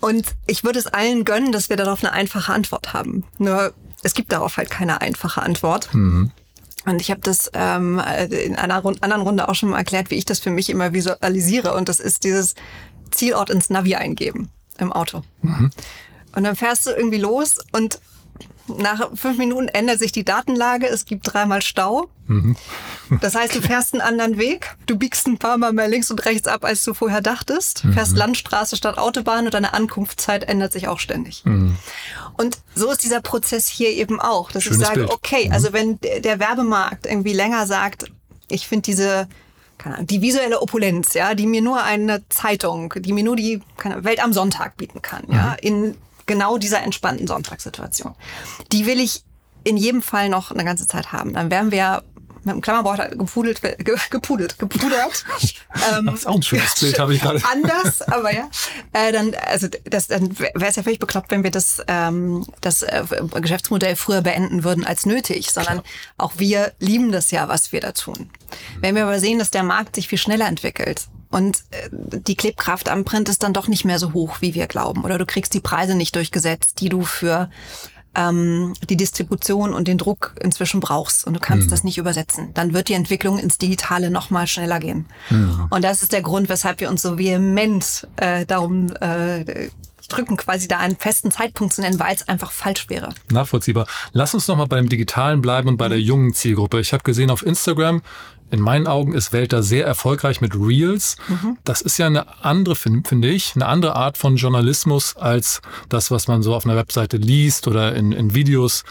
Und 0.00 0.26
ich 0.46 0.64
würde 0.64 0.78
es 0.78 0.86
allen 0.86 1.24
gönnen, 1.24 1.50
dass 1.50 1.70
wir 1.70 1.76
darauf 1.76 2.04
eine 2.04 2.12
einfache 2.12 2.52
Antwort 2.52 2.92
haben. 2.92 3.24
Nur 3.38 3.72
es 4.02 4.12
gibt 4.12 4.32
darauf 4.32 4.58
halt 4.58 4.68
keine 4.68 5.00
einfache 5.00 5.40
Antwort. 5.40 5.94
Mhm. 5.94 6.30
Und 6.84 7.00
ich 7.00 7.10
habe 7.10 7.20
das 7.22 7.50
ähm, 7.54 8.02
in 8.28 8.56
einer 8.56 8.80
Rund 8.80 9.02
anderen 9.02 9.22
Runde 9.22 9.48
auch 9.48 9.54
schon 9.54 9.70
mal 9.70 9.78
erklärt, 9.78 10.10
wie 10.10 10.16
ich 10.16 10.24
das 10.26 10.40
für 10.40 10.50
mich 10.50 10.68
immer 10.68 10.92
visualisiere. 10.92 11.74
Und 11.74 11.88
das 11.88 12.00
ist 12.00 12.24
dieses 12.24 12.54
Zielort 13.12 13.48
ins 13.48 13.70
Navi 13.70 13.94
eingeben 13.94 14.50
im 14.78 14.92
Auto. 14.92 15.22
Mhm. 15.40 15.70
Und 16.34 16.42
dann 16.42 16.56
fährst 16.56 16.86
du 16.86 16.90
irgendwie 16.90 17.18
los 17.18 17.58
und 17.70 17.98
nach 18.68 19.10
fünf 19.14 19.38
Minuten 19.38 19.68
ändert 19.68 19.98
sich 19.98 20.12
die 20.12 20.24
Datenlage, 20.24 20.86
es 20.86 21.04
gibt 21.04 21.32
dreimal 21.32 21.62
Stau. 21.62 22.08
Mhm. 22.26 22.56
Das 23.20 23.34
heißt, 23.34 23.54
du 23.54 23.60
fährst 23.60 23.92
einen 23.92 24.00
anderen 24.00 24.38
Weg, 24.38 24.76
du 24.86 24.96
biegst 24.96 25.26
ein 25.26 25.38
paar 25.38 25.58
Mal 25.58 25.72
mehr 25.72 25.88
links 25.88 26.10
und 26.10 26.24
rechts 26.24 26.48
ab, 26.48 26.64
als 26.64 26.84
du 26.84 26.94
vorher 26.94 27.20
dachtest, 27.20 27.84
mhm. 27.84 27.94
fährst 27.94 28.16
Landstraße 28.16 28.76
statt 28.76 28.98
Autobahn 28.98 29.46
und 29.46 29.54
deine 29.54 29.74
Ankunftszeit 29.74 30.44
ändert 30.44 30.72
sich 30.72 30.88
auch 30.88 30.98
ständig. 30.98 31.44
Mhm. 31.44 31.76
Und 32.36 32.58
so 32.74 32.90
ist 32.90 33.02
dieser 33.02 33.20
Prozess 33.20 33.66
hier 33.66 33.90
eben 33.90 34.20
auch, 34.20 34.52
dass 34.52 34.62
Schönes 34.62 34.80
ich 34.80 34.86
sage, 34.86 35.00
Bild. 35.00 35.10
okay, 35.10 35.46
mhm. 35.48 35.52
also 35.52 35.72
wenn 35.72 35.98
der 36.00 36.38
Werbemarkt 36.38 37.06
irgendwie 37.06 37.34
länger 37.34 37.66
sagt, 37.66 38.10
ich 38.48 38.66
finde 38.66 38.82
diese 38.82 39.28
die 40.02 40.22
visuelle 40.22 40.60
Opulenz, 40.60 41.14
ja, 41.14 41.34
die 41.34 41.46
mir 41.46 41.60
nur 41.60 41.82
eine 41.82 42.22
Zeitung, 42.28 42.94
die 42.98 43.12
mir 43.12 43.24
nur 43.24 43.34
die 43.34 43.60
Welt 43.82 44.22
am 44.22 44.32
Sonntag 44.32 44.76
bieten 44.76 45.02
kann, 45.02 45.24
ja, 45.28 45.56
mhm. 45.60 45.68
in 45.68 45.96
genau 46.32 46.58
dieser 46.58 46.82
entspannten 46.82 47.26
Sonntagssituation. 47.26 48.14
Die 48.72 48.86
will 48.86 49.00
ich 49.00 49.22
in 49.64 49.76
jedem 49.76 50.02
Fall 50.02 50.28
noch 50.28 50.50
eine 50.50 50.64
ganze 50.64 50.86
Zeit 50.86 51.12
haben. 51.12 51.34
Dann 51.34 51.50
werden 51.50 51.70
wir 51.70 52.02
mit 52.44 52.54
dem 52.54 52.60
Klammerbord 52.60 53.16
gepudelt, 53.16 53.62
ge, 53.62 53.96
gepudelt, 54.10 54.58
gepudert. 54.58 55.24
ähm, 55.92 56.06
das 56.06 56.20
ist 56.20 56.26
auch 56.26 56.34
ein 56.34 56.42
schönes 56.42 56.74
Bild, 56.80 56.98
habe 56.98 57.14
ich 57.14 57.20
gerade. 57.20 57.40
Anders, 57.52 58.02
aber 58.02 58.34
ja. 58.34 58.48
Äh, 58.92 59.12
dann, 59.12 59.34
also 59.46 59.68
das, 59.84 60.08
dann 60.08 60.36
wäre 60.38 60.66
es 60.66 60.76
ja 60.76 60.82
völlig 60.82 60.98
bekloppt, 60.98 61.30
wenn 61.30 61.44
wir 61.44 61.52
das, 61.52 61.82
ähm, 61.86 62.44
das 62.60 62.82
äh, 62.82 63.04
Geschäftsmodell 63.34 63.94
früher 63.94 64.22
beenden 64.22 64.64
würden 64.64 64.84
als 64.84 65.06
nötig, 65.06 65.52
sondern 65.52 65.82
Klar. 65.82 65.84
auch 66.18 66.32
wir 66.38 66.72
lieben 66.80 67.12
das 67.12 67.30
ja, 67.30 67.48
was 67.48 67.70
wir 67.70 67.80
da 67.80 67.92
tun. 67.92 68.30
Wenn 68.80 68.96
wir 68.96 69.04
aber 69.04 69.20
sehen, 69.20 69.38
dass 69.38 69.50
der 69.50 69.62
Markt 69.62 69.94
sich 69.94 70.08
viel 70.08 70.18
schneller 70.18 70.48
entwickelt, 70.48 71.06
und 71.32 71.64
äh, 71.70 71.88
die 71.90 72.36
Klebkraft 72.36 72.88
am 72.88 73.04
Print 73.04 73.28
ist 73.28 73.42
dann 73.42 73.52
doch 73.52 73.66
nicht 73.66 73.84
mehr 73.84 73.98
so 73.98 74.12
hoch, 74.12 74.36
wie 74.40 74.54
wir 74.54 74.66
glauben. 74.66 75.02
Oder 75.02 75.18
du 75.18 75.26
kriegst 75.26 75.54
die 75.54 75.60
Preise 75.60 75.94
nicht 75.94 76.14
durchgesetzt, 76.14 76.80
die 76.80 76.88
du 76.88 77.02
für 77.02 77.50
ähm, 78.14 78.74
die 78.88 78.96
Distribution 78.96 79.72
und 79.72 79.88
den 79.88 79.98
Druck 79.98 80.34
inzwischen 80.40 80.80
brauchst 80.80 81.26
und 81.26 81.34
du 81.34 81.40
kannst 81.40 81.66
mhm. 81.66 81.70
das 81.70 81.84
nicht 81.84 81.98
übersetzen. 81.98 82.50
Dann 82.54 82.74
wird 82.74 82.88
die 82.88 82.94
Entwicklung 82.94 83.38
ins 83.38 83.58
Digitale 83.58 84.10
noch 84.10 84.30
mal 84.30 84.46
schneller 84.46 84.78
gehen. 84.78 85.06
Mhm. 85.30 85.68
Und 85.70 85.82
das 85.82 86.02
ist 86.02 86.12
der 86.12 86.22
Grund, 86.22 86.48
weshalb 86.48 86.80
wir 86.80 86.90
uns 86.90 87.02
so 87.02 87.18
vehement 87.18 88.06
äh, 88.16 88.44
darum 88.44 88.92
äh, 89.00 89.70
drücken, 90.08 90.36
quasi 90.36 90.68
da 90.68 90.78
einen 90.78 90.96
festen 90.96 91.30
Zeitpunkt 91.30 91.72
zu 91.72 91.80
nennen, 91.80 91.98
weil 91.98 92.14
es 92.14 92.28
einfach 92.28 92.50
falsch 92.52 92.88
wäre. 92.88 93.14
Nachvollziehbar. 93.30 93.86
Lass 94.12 94.34
uns 94.34 94.46
noch 94.48 94.56
mal 94.56 94.66
beim 94.66 94.88
Digitalen 94.88 95.40
bleiben 95.40 95.68
und 95.68 95.76
bei 95.76 95.88
der 95.88 96.00
jungen 96.00 96.34
Zielgruppe. 96.34 96.80
Ich 96.80 96.92
habe 96.92 97.02
gesehen 97.02 97.30
auf 97.30 97.44
Instagram, 97.44 98.02
in 98.52 98.60
meinen 98.60 98.86
Augen 98.86 99.14
ist 99.14 99.32
Welt 99.32 99.52
da 99.52 99.62
sehr 99.62 99.86
erfolgreich 99.86 100.40
mit 100.40 100.54
Reels. 100.54 101.16
Mhm. 101.26 101.56
Das 101.64 101.80
ist 101.80 101.98
ja 101.98 102.06
eine 102.06 102.44
andere, 102.44 102.76
finde 102.76 103.28
ich, 103.28 103.52
eine 103.56 103.66
andere 103.66 103.96
Art 103.96 104.18
von 104.18 104.36
Journalismus 104.36 105.16
als 105.16 105.62
das, 105.88 106.10
was 106.10 106.28
man 106.28 106.42
so 106.42 106.54
auf 106.54 106.66
einer 106.66 106.76
Webseite 106.76 107.16
liest 107.16 107.66
oder 107.66 107.94
in, 107.96 108.12
in 108.12 108.34
Videos 108.34 108.84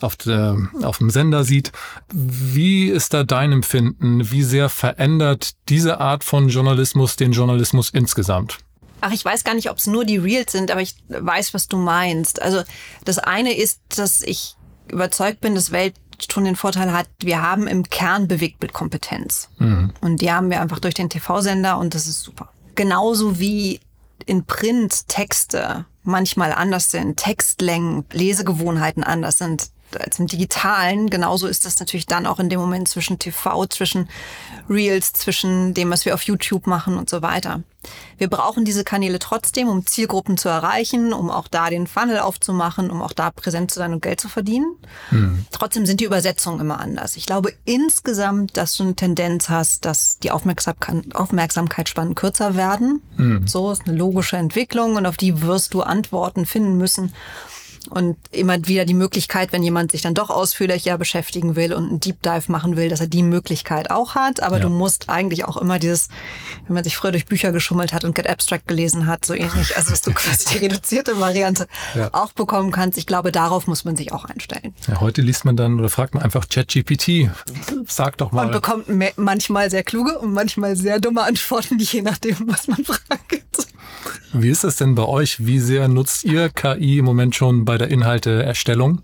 auf, 0.00 0.16
der, 0.16 0.58
auf 0.82 0.98
dem 0.98 1.08
Sender 1.08 1.44
sieht. 1.44 1.72
Wie 2.12 2.88
ist 2.88 3.14
da 3.14 3.24
dein 3.24 3.52
Empfinden? 3.52 4.30
Wie 4.30 4.42
sehr 4.42 4.68
verändert 4.68 5.52
diese 5.70 5.98
Art 5.98 6.22
von 6.22 6.50
Journalismus 6.50 7.16
den 7.16 7.32
Journalismus 7.32 7.88
insgesamt? 7.90 8.58
Ach, 9.00 9.12
ich 9.12 9.24
weiß 9.24 9.44
gar 9.44 9.54
nicht, 9.54 9.70
ob 9.70 9.78
es 9.78 9.86
nur 9.86 10.04
die 10.04 10.18
Reels 10.18 10.52
sind, 10.52 10.70
aber 10.70 10.82
ich 10.82 10.94
weiß, 11.08 11.54
was 11.54 11.68
du 11.68 11.78
meinst. 11.78 12.42
Also 12.42 12.62
das 13.04 13.18
eine 13.18 13.56
ist, 13.56 13.80
dass 13.96 14.20
ich 14.20 14.56
überzeugt 14.90 15.40
bin, 15.40 15.54
dass 15.54 15.72
Welt 15.72 15.94
schon 16.30 16.44
den 16.44 16.56
Vorteil 16.56 16.92
hat, 16.92 17.08
wir 17.20 17.42
haben 17.42 17.66
im 17.66 17.84
Kern 17.84 18.28
Bewegtbildkompetenz. 18.28 19.50
Mhm. 19.58 19.92
Und 20.00 20.20
die 20.20 20.32
haben 20.32 20.50
wir 20.50 20.60
einfach 20.60 20.78
durch 20.78 20.94
den 20.94 21.10
TV-Sender 21.10 21.78
und 21.78 21.94
das 21.94 22.06
ist 22.06 22.22
super. 22.22 22.50
Genauso 22.74 23.38
wie 23.38 23.80
in 24.24 24.44
Print 24.44 25.08
Texte 25.08 25.86
manchmal 26.02 26.52
anders 26.52 26.90
sind, 26.90 27.16
Textlängen, 27.16 28.04
Lesegewohnheiten 28.12 29.04
anders 29.04 29.38
sind 29.38 29.70
als 29.98 30.18
im 30.18 30.26
Digitalen. 30.26 31.10
Genauso 31.10 31.46
ist 31.46 31.64
das 31.64 31.78
natürlich 31.78 32.06
dann 32.06 32.26
auch 32.26 32.38
in 32.38 32.48
dem 32.48 32.60
Moment 32.60 32.88
zwischen 32.88 33.18
TV, 33.18 33.66
zwischen 33.66 34.08
Reels, 34.68 35.12
zwischen 35.12 35.74
dem, 35.74 35.90
was 35.90 36.04
wir 36.04 36.14
auf 36.14 36.22
YouTube 36.22 36.66
machen 36.66 36.98
und 36.98 37.08
so 37.08 37.22
weiter. 37.22 37.62
Wir 38.18 38.28
brauchen 38.28 38.64
diese 38.64 38.84
Kanäle 38.84 39.18
trotzdem, 39.18 39.68
um 39.68 39.86
Zielgruppen 39.86 40.36
zu 40.36 40.48
erreichen, 40.48 41.12
um 41.12 41.30
auch 41.30 41.48
da 41.48 41.70
den 41.70 41.86
Funnel 41.86 42.18
aufzumachen, 42.18 42.90
um 42.90 43.02
auch 43.02 43.12
da 43.12 43.30
präsent 43.30 43.70
zu 43.70 43.78
sein 43.78 43.92
und 43.92 44.02
Geld 44.02 44.20
zu 44.20 44.28
verdienen. 44.28 44.74
Mhm. 45.10 45.46
Trotzdem 45.52 45.86
sind 45.86 46.00
die 46.00 46.04
Übersetzungen 46.04 46.60
immer 46.60 46.80
anders. 46.80 47.16
Ich 47.16 47.26
glaube 47.26 47.52
insgesamt, 47.64 48.56
dass 48.56 48.76
du 48.76 48.84
eine 48.84 48.94
Tendenz 48.94 49.48
hast, 49.48 49.84
dass 49.84 50.18
die 50.18 50.30
Aufmerksamkeitsspannen 50.30 52.14
kürzer 52.14 52.56
werden. 52.56 53.02
Mhm. 53.16 53.46
So 53.46 53.70
ist 53.70 53.86
eine 53.86 53.96
logische 53.96 54.36
Entwicklung 54.36 54.96
und 54.96 55.06
auf 55.06 55.16
die 55.16 55.42
wirst 55.42 55.74
du 55.74 55.82
Antworten 55.82 56.46
finden 56.46 56.76
müssen 56.76 57.12
und 57.88 58.16
immer 58.30 58.66
wieder 58.66 58.84
die 58.84 58.94
Möglichkeit, 58.94 59.52
wenn 59.52 59.62
jemand 59.62 59.92
sich 59.92 60.02
dann 60.02 60.14
doch 60.14 60.30
ausführlicher 60.30 60.98
beschäftigen 60.98 61.56
will 61.56 61.72
und 61.72 61.88
einen 61.88 62.00
Deep 62.00 62.22
Dive 62.22 62.50
machen 62.50 62.76
will, 62.76 62.88
dass 62.88 63.00
er 63.00 63.06
die 63.06 63.22
Möglichkeit 63.22 63.90
auch 63.90 64.14
hat. 64.14 64.42
Aber 64.42 64.56
ja. 64.56 64.62
du 64.62 64.68
musst 64.68 65.08
eigentlich 65.08 65.44
auch 65.44 65.56
immer 65.56 65.78
dieses, 65.78 66.08
wenn 66.66 66.74
man 66.74 66.84
sich 66.84 66.96
früher 66.96 67.12
durch 67.12 67.26
Bücher 67.26 67.52
geschummelt 67.52 67.92
hat 67.92 68.04
und 68.04 68.14
Get 68.14 68.28
Abstract 68.28 68.68
gelesen 68.68 69.06
hat, 69.06 69.24
so 69.24 69.34
ähnlich, 69.34 69.76
also 69.76 69.90
dass 69.90 70.02
du 70.02 70.10
quasi 70.14 70.58
die 70.58 70.58
reduzierte 70.58 71.20
Variante 71.20 71.66
ja. 71.94 72.10
auch 72.12 72.32
bekommen 72.32 72.70
kannst. 72.70 72.98
Ich 72.98 73.06
glaube, 73.06 73.32
darauf 73.32 73.66
muss 73.66 73.84
man 73.84 73.96
sich 73.96 74.12
auch 74.12 74.24
einstellen. 74.24 74.74
Ja, 74.88 75.00
heute 75.00 75.22
liest 75.22 75.44
man 75.44 75.56
dann 75.56 75.78
oder 75.78 75.88
fragt 75.88 76.14
man 76.14 76.22
einfach 76.22 76.48
ChatGPT. 76.48 77.30
Sag 77.86 78.18
doch 78.18 78.32
mal. 78.32 78.46
Und 78.46 78.52
bekommt 78.52 78.86
manchmal 79.16 79.70
sehr 79.70 79.82
kluge 79.82 80.18
und 80.18 80.32
manchmal 80.32 80.76
sehr 80.76 81.00
dumme 81.00 81.22
Antworten, 81.22 81.78
je 81.78 82.02
nachdem, 82.02 82.36
was 82.46 82.68
man 82.68 82.84
fragt. 82.84 83.75
Wie 84.32 84.50
ist 84.50 84.64
das 84.64 84.76
denn 84.76 84.94
bei 84.94 85.04
euch? 85.04 85.46
Wie 85.46 85.60
sehr 85.60 85.88
nutzt 85.88 86.24
ihr 86.24 86.48
KI 86.50 86.98
im 86.98 87.04
Moment 87.04 87.34
schon 87.34 87.64
bei 87.64 87.78
der 87.78 87.88
Inhalteerstellung? 87.88 89.02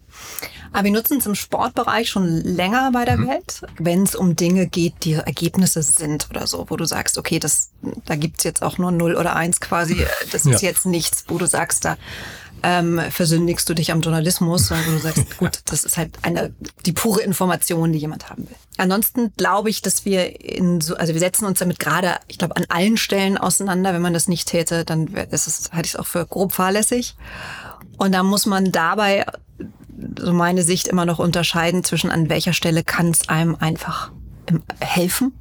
Aber 0.72 0.80
ah, 0.80 0.84
wir 0.84 0.92
nutzen 0.92 1.18
es 1.18 1.26
im 1.26 1.34
Sportbereich 1.34 2.08
schon 2.08 2.26
länger 2.26 2.90
bei 2.94 3.04
der 3.04 3.18
mhm. 3.18 3.28
Welt, 3.28 3.60
wenn 3.78 4.04
es 4.04 4.14
um 4.14 4.36
Dinge 4.36 4.66
geht, 4.66 4.94
die 5.02 5.12
Ergebnisse 5.12 5.82
sind 5.82 6.28
oder 6.30 6.46
so, 6.46 6.64
wo 6.70 6.76
du 6.78 6.86
sagst, 6.86 7.18
okay, 7.18 7.38
das, 7.38 7.72
da 8.06 8.16
gibt's 8.16 8.42
jetzt 8.44 8.62
auch 8.62 8.78
nur 8.78 8.90
0 8.90 9.16
oder 9.16 9.36
1 9.36 9.60
quasi. 9.60 10.06
Das 10.32 10.46
ist 10.46 10.62
ja. 10.62 10.70
jetzt 10.70 10.86
nichts, 10.86 11.24
wo 11.28 11.36
du 11.36 11.44
sagst, 11.44 11.84
da 11.84 11.98
ähm, 12.62 13.00
versündigst 13.10 13.68
du 13.68 13.74
dich 13.74 13.92
am 13.92 14.00
Journalismus, 14.00 14.70
weil 14.70 14.82
du 14.84 14.98
sagst, 14.98 15.38
gut, 15.38 15.60
das 15.66 15.84
ist 15.84 15.96
halt 15.96 16.18
eine 16.22 16.54
die 16.86 16.92
pure 16.92 17.20
Information, 17.22 17.92
die 17.92 17.98
jemand 17.98 18.30
haben 18.30 18.48
will. 18.48 18.56
Ansonsten 18.76 19.32
glaube 19.36 19.70
ich, 19.70 19.82
dass 19.82 20.04
wir 20.04 20.40
in 20.40 20.80
so, 20.80 20.96
also 20.96 21.12
wir 21.12 21.20
setzen 21.20 21.44
uns 21.44 21.58
damit 21.58 21.78
gerade, 21.78 22.16
ich 22.28 22.38
glaube, 22.38 22.56
an 22.56 22.64
allen 22.68 22.96
Stellen 22.96 23.38
auseinander. 23.38 23.92
Wenn 23.92 24.02
man 24.02 24.14
das 24.14 24.28
nicht 24.28 24.48
täte, 24.48 24.84
dann 24.84 25.08
ist 25.08 25.46
es, 25.46 25.70
halte 25.72 25.86
ich 25.86 25.94
es 25.94 26.00
auch 26.00 26.06
für 26.06 26.26
grob 26.26 26.52
fahrlässig. 26.52 27.16
Und 27.98 28.12
da 28.12 28.22
muss 28.22 28.46
man 28.46 28.72
dabei, 28.72 29.26
so 30.18 30.32
meine 30.32 30.62
Sicht, 30.62 30.88
immer 30.88 31.04
noch 31.04 31.18
unterscheiden 31.18 31.84
zwischen 31.84 32.10
an 32.10 32.28
welcher 32.28 32.52
Stelle 32.52 32.82
kann 32.84 33.10
es 33.10 33.28
einem 33.28 33.56
einfach 33.56 34.10
helfen 34.80 35.32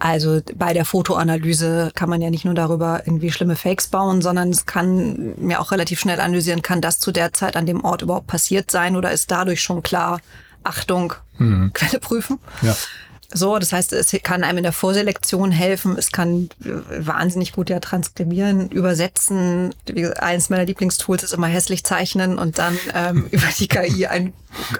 also 0.00 0.40
bei 0.56 0.72
der 0.72 0.86
Fotoanalyse 0.86 1.92
kann 1.94 2.08
man 2.08 2.22
ja 2.22 2.30
nicht 2.30 2.46
nur 2.46 2.54
darüber 2.54 3.02
irgendwie 3.04 3.30
schlimme 3.30 3.54
Fakes 3.54 3.88
bauen, 3.88 4.22
sondern 4.22 4.48
es 4.48 4.64
kann 4.64 5.34
mir 5.36 5.60
auch 5.60 5.72
relativ 5.72 6.00
schnell 6.00 6.20
analysieren, 6.20 6.62
kann 6.62 6.80
das 6.80 6.98
zu 6.98 7.12
der 7.12 7.34
Zeit 7.34 7.54
an 7.54 7.66
dem 7.66 7.84
Ort 7.84 8.00
überhaupt 8.00 8.26
passiert 8.26 8.70
sein 8.70 8.96
oder 8.96 9.12
ist 9.12 9.30
dadurch 9.30 9.62
schon 9.62 9.82
klar, 9.82 10.20
Achtung, 10.64 11.12
mhm. 11.36 11.72
Quelle 11.74 12.00
prüfen. 12.00 12.38
Ja. 12.62 12.74
So, 13.32 13.58
das 13.58 13.72
heißt, 13.72 13.92
es 13.92 14.14
kann 14.22 14.42
einem 14.42 14.58
in 14.58 14.64
der 14.64 14.72
Vorselektion 14.72 15.52
helfen. 15.52 15.96
Es 15.96 16.10
kann 16.10 16.48
wahnsinnig 16.58 17.52
gut 17.52 17.70
ja 17.70 17.78
transkribieren, 17.78 18.68
übersetzen. 18.70 19.74
Eines 20.18 20.50
meiner 20.50 20.64
Lieblingstools 20.64 21.22
ist 21.22 21.32
immer 21.32 21.46
hässlich 21.46 21.84
zeichnen 21.84 22.38
und 22.38 22.58
dann 22.58 22.76
ähm, 22.94 23.26
über 23.30 23.46
die 23.58 23.68
KI 23.68 24.06
ein, 24.06 24.32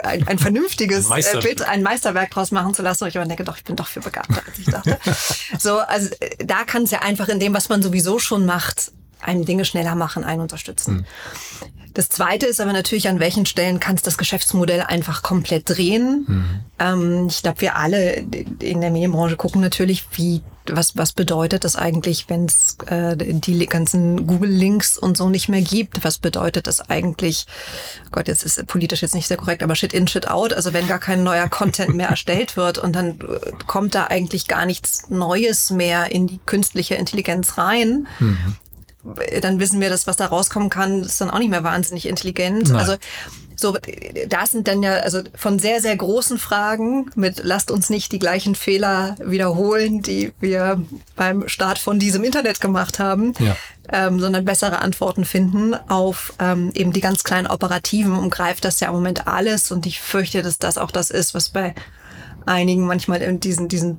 ein, 0.02 0.26
ein 0.26 0.38
vernünftiges 0.38 1.08
Meister. 1.08 1.38
äh, 1.38 1.42
Bild, 1.42 1.62
ein 1.62 1.82
Meisterwerk 1.82 2.30
draus 2.30 2.50
machen 2.50 2.74
zu 2.74 2.82
lassen. 2.82 3.04
Und 3.04 3.10
ich 3.10 3.18
aber 3.18 3.26
denke, 3.26 3.44
doch, 3.44 3.56
ich 3.56 3.64
bin 3.64 3.76
doch 3.76 3.86
viel 3.86 4.02
begabter, 4.02 4.42
als 4.46 4.58
ich 4.58 4.66
dachte. 4.66 4.98
so, 5.58 5.78
also 5.78 6.08
äh, 6.20 6.44
da 6.44 6.64
kann 6.64 6.82
es 6.82 6.90
ja 6.90 7.02
einfach 7.02 7.28
in 7.28 7.38
dem, 7.38 7.54
was 7.54 7.68
man 7.68 7.82
sowieso 7.82 8.18
schon 8.18 8.46
macht, 8.46 8.92
einen 9.20 9.44
Dinge 9.44 9.64
schneller 9.64 9.94
machen, 9.94 10.24
einen 10.24 10.40
unterstützen. 10.40 10.94
Mhm. 10.96 11.79
Das 11.94 12.09
zweite 12.09 12.46
ist 12.46 12.61
aber 12.61 12.72
natürlich, 12.72 13.09
an 13.09 13.20
welchen 13.20 13.46
Stellen 13.46 13.81
kannst 13.81 14.07
das 14.07 14.18
Geschäftsmodell 14.18 14.83
einfach 14.83 15.22
komplett 15.22 15.68
drehen. 15.68 16.24
Mhm. 16.29 16.61
Ähm, 16.79 17.26
ich 17.29 17.42
glaube, 17.42 17.61
wir 17.61 17.76
alle 17.76 18.24
in 18.61 18.81
der 18.81 18.90
Medienbranche 18.90 19.37
gucken 19.37 19.61
natürlich, 19.61 20.05
wie 20.12 20.42
was, 20.66 20.96
was 20.96 21.12
bedeutet 21.12 21.64
das 21.64 21.76
eigentlich, 21.76 22.29
wenn 22.29 22.44
es 22.44 22.76
äh, 22.87 23.16
die 23.16 23.66
ganzen 23.66 24.26
Google-Links 24.26 24.98
und 24.98 25.16
so 25.16 25.29
nicht 25.29 25.48
mehr 25.48 25.62
gibt? 25.62 26.05
Was 26.05 26.18
bedeutet 26.18 26.66
das 26.66 26.88
eigentlich? 26.90 27.46
Oh 28.07 28.11
Gott, 28.12 28.29
jetzt 28.29 28.44
ist 28.44 28.64
politisch 28.66 29.03
jetzt 29.03 29.14
nicht 29.14 29.26
sehr 29.26 29.37
korrekt, 29.37 29.62
aber 29.62 29.74
Shit 29.74 29.92
in, 29.92 30.07
Shit 30.07 30.29
out. 30.29 30.53
Also 30.53 30.72
wenn 30.72 30.87
gar 30.87 30.98
kein 30.98 31.22
neuer 31.22 31.48
Content 31.48 31.94
mehr 31.94 32.09
erstellt 32.09 32.57
wird 32.57 32.79
und 32.79 32.94
dann 32.94 33.20
äh, 33.20 33.53
kommt 33.66 33.94
da 33.94 34.07
eigentlich 34.07 34.46
gar 34.46 34.66
nichts 34.66 35.09
Neues 35.09 35.70
mehr 35.70 36.12
in 36.12 36.26
die 36.26 36.40
künstliche 36.44 36.94
Intelligenz 36.94 37.59
rein. 37.59 38.07
Mhm 38.18 38.57
dann 39.40 39.60
wissen 39.60 39.80
wir, 39.80 39.88
dass 39.88 40.06
was 40.06 40.16
da 40.16 40.26
rauskommen 40.26 40.68
kann, 40.68 41.02
ist 41.02 41.20
dann 41.20 41.30
auch 41.30 41.38
nicht 41.38 41.50
mehr 41.50 41.64
wahnsinnig 41.64 42.06
intelligent. 42.06 42.68
Nein. 42.68 42.76
Also 42.76 42.96
so, 43.60 43.76
das 44.28 44.52
sind 44.52 44.66
dann 44.68 44.82
ja 44.82 44.94
also 44.94 45.20
von 45.34 45.58
sehr, 45.58 45.80
sehr 45.80 45.94
großen 45.94 46.38
Fragen 46.38 47.10
mit 47.14 47.42
lasst 47.44 47.70
uns 47.70 47.90
nicht 47.90 48.10
die 48.10 48.18
gleichen 48.18 48.54
Fehler 48.54 49.16
wiederholen, 49.22 50.00
die 50.00 50.32
wir 50.40 50.82
beim 51.14 51.46
Start 51.46 51.78
von 51.78 51.98
diesem 51.98 52.24
Internet 52.24 52.60
gemacht 52.60 52.98
haben, 52.98 53.34
ja. 53.38 53.56
ähm, 53.92 54.18
sondern 54.18 54.46
bessere 54.46 54.78
Antworten 54.78 55.24
finden 55.26 55.74
auf 55.88 56.32
ähm, 56.38 56.70
eben 56.74 56.92
die 56.92 57.02
ganz 57.02 57.22
kleinen 57.22 57.46
Operativen 57.46 58.16
umgreift 58.16 58.64
das 58.64 58.80
ja 58.80 58.88
im 58.88 58.94
Moment 58.94 59.26
alles 59.26 59.70
und 59.70 59.84
ich 59.84 60.00
fürchte, 60.00 60.42
dass 60.42 60.58
das 60.58 60.78
auch 60.78 60.90
das 60.90 61.10
ist, 61.10 61.34
was 61.34 61.50
bei 61.50 61.74
einigen 62.46 62.86
manchmal 62.86 63.20
in 63.20 63.40
diesen, 63.40 63.68
diesen 63.68 63.98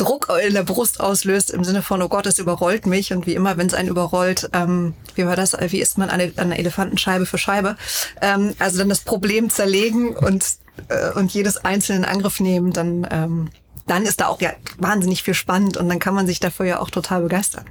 Druck 0.00 0.32
in 0.46 0.54
der 0.54 0.62
Brust 0.62 0.98
auslöst, 0.98 1.50
im 1.50 1.62
Sinne 1.62 1.82
von, 1.82 2.00
oh 2.00 2.08
Gott, 2.08 2.26
es 2.26 2.38
überrollt 2.38 2.86
mich. 2.86 3.12
Und 3.12 3.26
wie 3.26 3.34
immer, 3.34 3.58
wenn 3.58 3.66
es 3.66 3.74
einen 3.74 3.88
überrollt, 3.88 4.48
ähm, 4.54 4.94
wie 5.14 5.26
war 5.26 5.36
das, 5.36 5.54
wie 5.68 5.80
isst 5.80 5.98
man 5.98 6.08
eine, 6.08 6.32
eine 6.36 6.58
Elefantenscheibe 6.58 7.26
für 7.26 7.36
Scheibe? 7.36 7.76
Ähm, 8.22 8.54
also 8.58 8.78
dann 8.78 8.88
das 8.88 9.00
Problem 9.00 9.50
zerlegen 9.50 10.16
und, 10.16 10.44
äh, 10.88 11.10
und 11.12 11.32
jedes 11.34 11.58
einzelne 11.58 11.98
in 11.98 12.04
Angriff 12.06 12.40
nehmen, 12.40 12.72
dann, 12.72 13.06
ähm, 13.10 13.50
dann 13.86 14.04
ist 14.04 14.20
da 14.20 14.28
auch 14.28 14.40
ja 14.40 14.52
wahnsinnig 14.78 15.22
viel 15.22 15.34
spannend 15.34 15.76
und 15.76 15.88
dann 15.88 15.98
kann 15.98 16.14
man 16.14 16.26
sich 16.26 16.40
dafür 16.40 16.64
ja 16.64 16.80
auch 16.80 16.90
total 16.90 17.22
begeistern. 17.22 17.66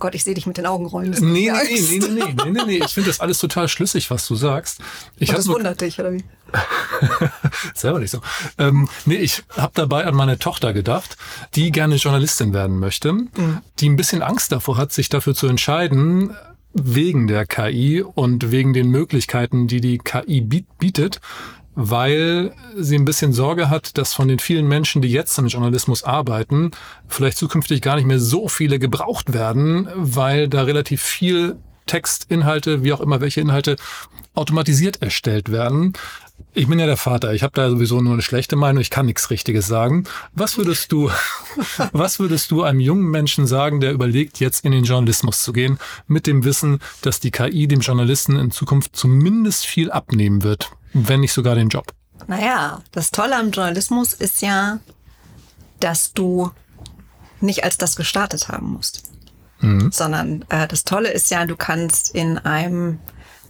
Gott, 0.00 0.14
ich 0.14 0.24
sehe 0.24 0.34
dich 0.34 0.46
mit 0.46 0.56
den 0.56 0.66
Augen 0.66 0.86
rollen. 0.86 1.10
Nee, 1.20 1.52
nee, 1.52 1.80
nee, 1.80 1.98
nee, 1.98 2.08
nee, 2.08 2.34
nee, 2.44 2.50
nee, 2.50 2.62
nee. 2.66 2.84
Ich 2.84 2.94
finde 2.94 3.10
das 3.10 3.20
alles 3.20 3.38
total 3.38 3.68
schlüssig, 3.68 4.10
was 4.10 4.26
du 4.26 4.34
sagst. 4.34 4.80
Ich 5.18 5.28
Und 5.28 5.38
das 5.38 5.46
wundert 5.46 5.80
dich, 5.80 6.00
oder 6.00 6.12
wie? 6.12 6.24
Selber 7.74 8.00
nicht 8.00 8.10
so. 8.10 8.20
Ähm, 8.58 8.88
nee, 9.04 9.16
ich 9.16 9.44
habe 9.56 9.72
dabei 9.74 10.06
an 10.06 10.14
meine 10.14 10.38
Tochter 10.38 10.72
gedacht, 10.72 11.16
die 11.54 11.70
gerne 11.70 11.96
Journalistin 11.96 12.52
werden 12.52 12.80
möchte, 12.80 13.12
mhm. 13.12 13.60
die 13.78 13.88
ein 13.88 13.96
bisschen 13.96 14.22
Angst 14.22 14.50
davor 14.50 14.76
hat, 14.76 14.92
sich 14.92 15.08
dafür 15.08 15.34
zu 15.34 15.46
entscheiden, 15.46 16.34
wegen 16.72 17.26
der 17.26 17.46
KI 17.46 18.02
und 18.02 18.50
wegen 18.50 18.72
den 18.72 18.88
Möglichkeiten, 18.88 19.66
die 19.66 19.80
die 19.80 19.98
KI 19.98 20.40
bietet, 20.40 21.20
weil 21.74 22.52
sie 22.76 22.96
ein 22.96 23.04
bisschen 23.04 23.32
Sorge 23.32 23.70
hat, 23.70 23.96
dass 23.96 24.14
von 24.14 24.28
den 24.28 24.38
vielen 24.38 24.66
Menschen, 24.66 25.02
die 25.02 25.10
jetzt 25.10 25.38
im 25.38 25.46
Journalismus 25.46 26.02
arbeiten, 26.02 26.72
vielleicht 27.08 27.38
zukünftig 27.38 27.80
gar 27.80 27.96
nicht 27.96 28.06
mehr 28.06 28.20
so 28.20 28.48
viele 28.48 28.78
gebraucht 28.78 29.32
werden, 29.32 29.88
weil 29.94 30.48
da 30.48 30.62
relativ 30.62 31.02
viel 31.02 31.56
Textinhalte, 31.86 32.84
wie 32.84 32.92
auch 32.92 33.00
immer 33.00 33.20
welche 33.20 33.40
Inhalte, 33.40 33.76
automatisiert 34.34 35.02
erstellt 35.02 35.50
werden. 35.50 35.92
Ich 36.54 36.66
bin 36.66 36.78
ja 36.78 36.86
der 36.86 36.96
Vater, 36.96 37.34
ich 37.34 37.42
habe 37.42 37.52
da 37.54 37.68
sowieso 37.70 38.00
nur 38.00 38.12
eine 38.12 38.22
schlechte 38.22 38.56
Meinung, 38.56 38.80
ich 38.80 38.90
kann 38.90 39.06
nichts 39.06 39.30
Richtiges 39.30 39.66
sagen. 39.66 40.04
Was 40.32 40.56
würdest 40.56 40.90
du, 40.90 41.10
was 41.92 42.18
würdest 42.18 42.50
du 42.50 42.62
einem 42.62 42.80
jungen 42.80 43.10
Menschen 43.10 43.46
sagen, 43.46 43.80
der 43.80 43.92
überlegt, 43.92 44.40
jetzt 44.40 44.64
in 44.64 44.72
den 44.72 44.84
Journalismus 44.84 45.42
zu 45.42 45.52
gehen, 45.52 45.78
mit 46.06 46.26
dem 46.26 46.44
Wissen, 46.44 46.80
dass 47.02 47.20
die 47.20 47.30
KI 47.30 47.68
dem 47.68 47.80
Journalisten 47.80 48.36
in 48.36 48.50
Zukunft 48.50 48.96
zumindest 48.96 49.66
viel 49.66 49.90
abnehmen 49.90 50.42
wird, 50.42 50.70
wenn 50.92 51.20
nicht 51.20 51.32
sogar 51.32 51.54
den 51.54 51.68
Job? 51.68 51.92
Naja, 52.26 52.82
das 52.92 53.10
Tolle 53.10 53.36
am 53.36 53.50
Journalismus 53.50 54.12
ist 54.12 54.42
ja, 54.42 54.78
dass 55.80 56.12
du 56.12 56.50
nicht 57.40 57.64
als 57.64 57.78
das 57.78 57.96
gestartet 57.96 58.48
haben 58.48 58.72
musst. 58.72 59.04
Mhm. 59.60 59.90
Sondern 59.92 60.44
äh, 60.48 60.68
das 60.68 60.84
Tolle 60.84 61.10
ist 61.10 61.30
ja, 61.30 61.44
du 61.46 61.56
kannst 61.56 62.14
in 62.14 62.38
einem 62.38 62.98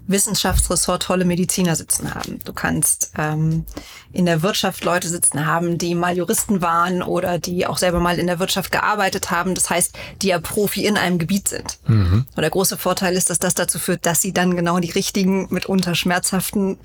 Wissenschaftsressort 0.06 1.04
tolle 1.04 1.24
Mediziner 1.24 1.76
sitzen 1.76 2.14
haben. 2.14 2.40
Du 2.44 2.52
kannst 2.52 3.12
ähm, 3.16 3.64
in 4.12 4.26
der 4.26 4.42
Wirtschaft 4.42 4.84
Leute 4.84 5.08
sitzen 5.08 5.46
haben, 5.46 5.78
die 5.78 5.94
mal 5.94 6.16
Juristen 6.16 6.62
waren 6.62 7.02
oder 7.02 7.38
die 7.38 7.66
auch 7.66 7.78
selber 7.78 8.00
mal 8.00 8.18
in 8.18 8.26
der 8.26 8.38
Wirtschaft 8.40 8.72
gearbeitet 8.72 9.30
haben. 9.30 9.54
Das 9.54 9.70
heißt, 9.70 9.96
die 10.22 10.28
ja 10.28 10.40
Profi 10.40 10.84
in 10.84 10.96
einem 10.96 11.18
Gebiet 11.18 11.48
sind. 11.48 11.78
Mhm. 11.86 12.26
Und 12.34 12.40
der 12.40 12.50
große 12.50 12.76
Vorteil 12.76 13.14
ist, 13.14 13.30
dass 13.30 13.38
das 13.38 13.54
dazu 13.54 13.78
führt, 13.78 14.04
dass 14.04 14.20
sie 14.20 14.32
dann 14.32 14.56
genau 14.56 14.80
die 14.80 14.90
richtigen, 14.90 15.46
mitunter 15.50 15.94
schmerzhaften 15.94 16.78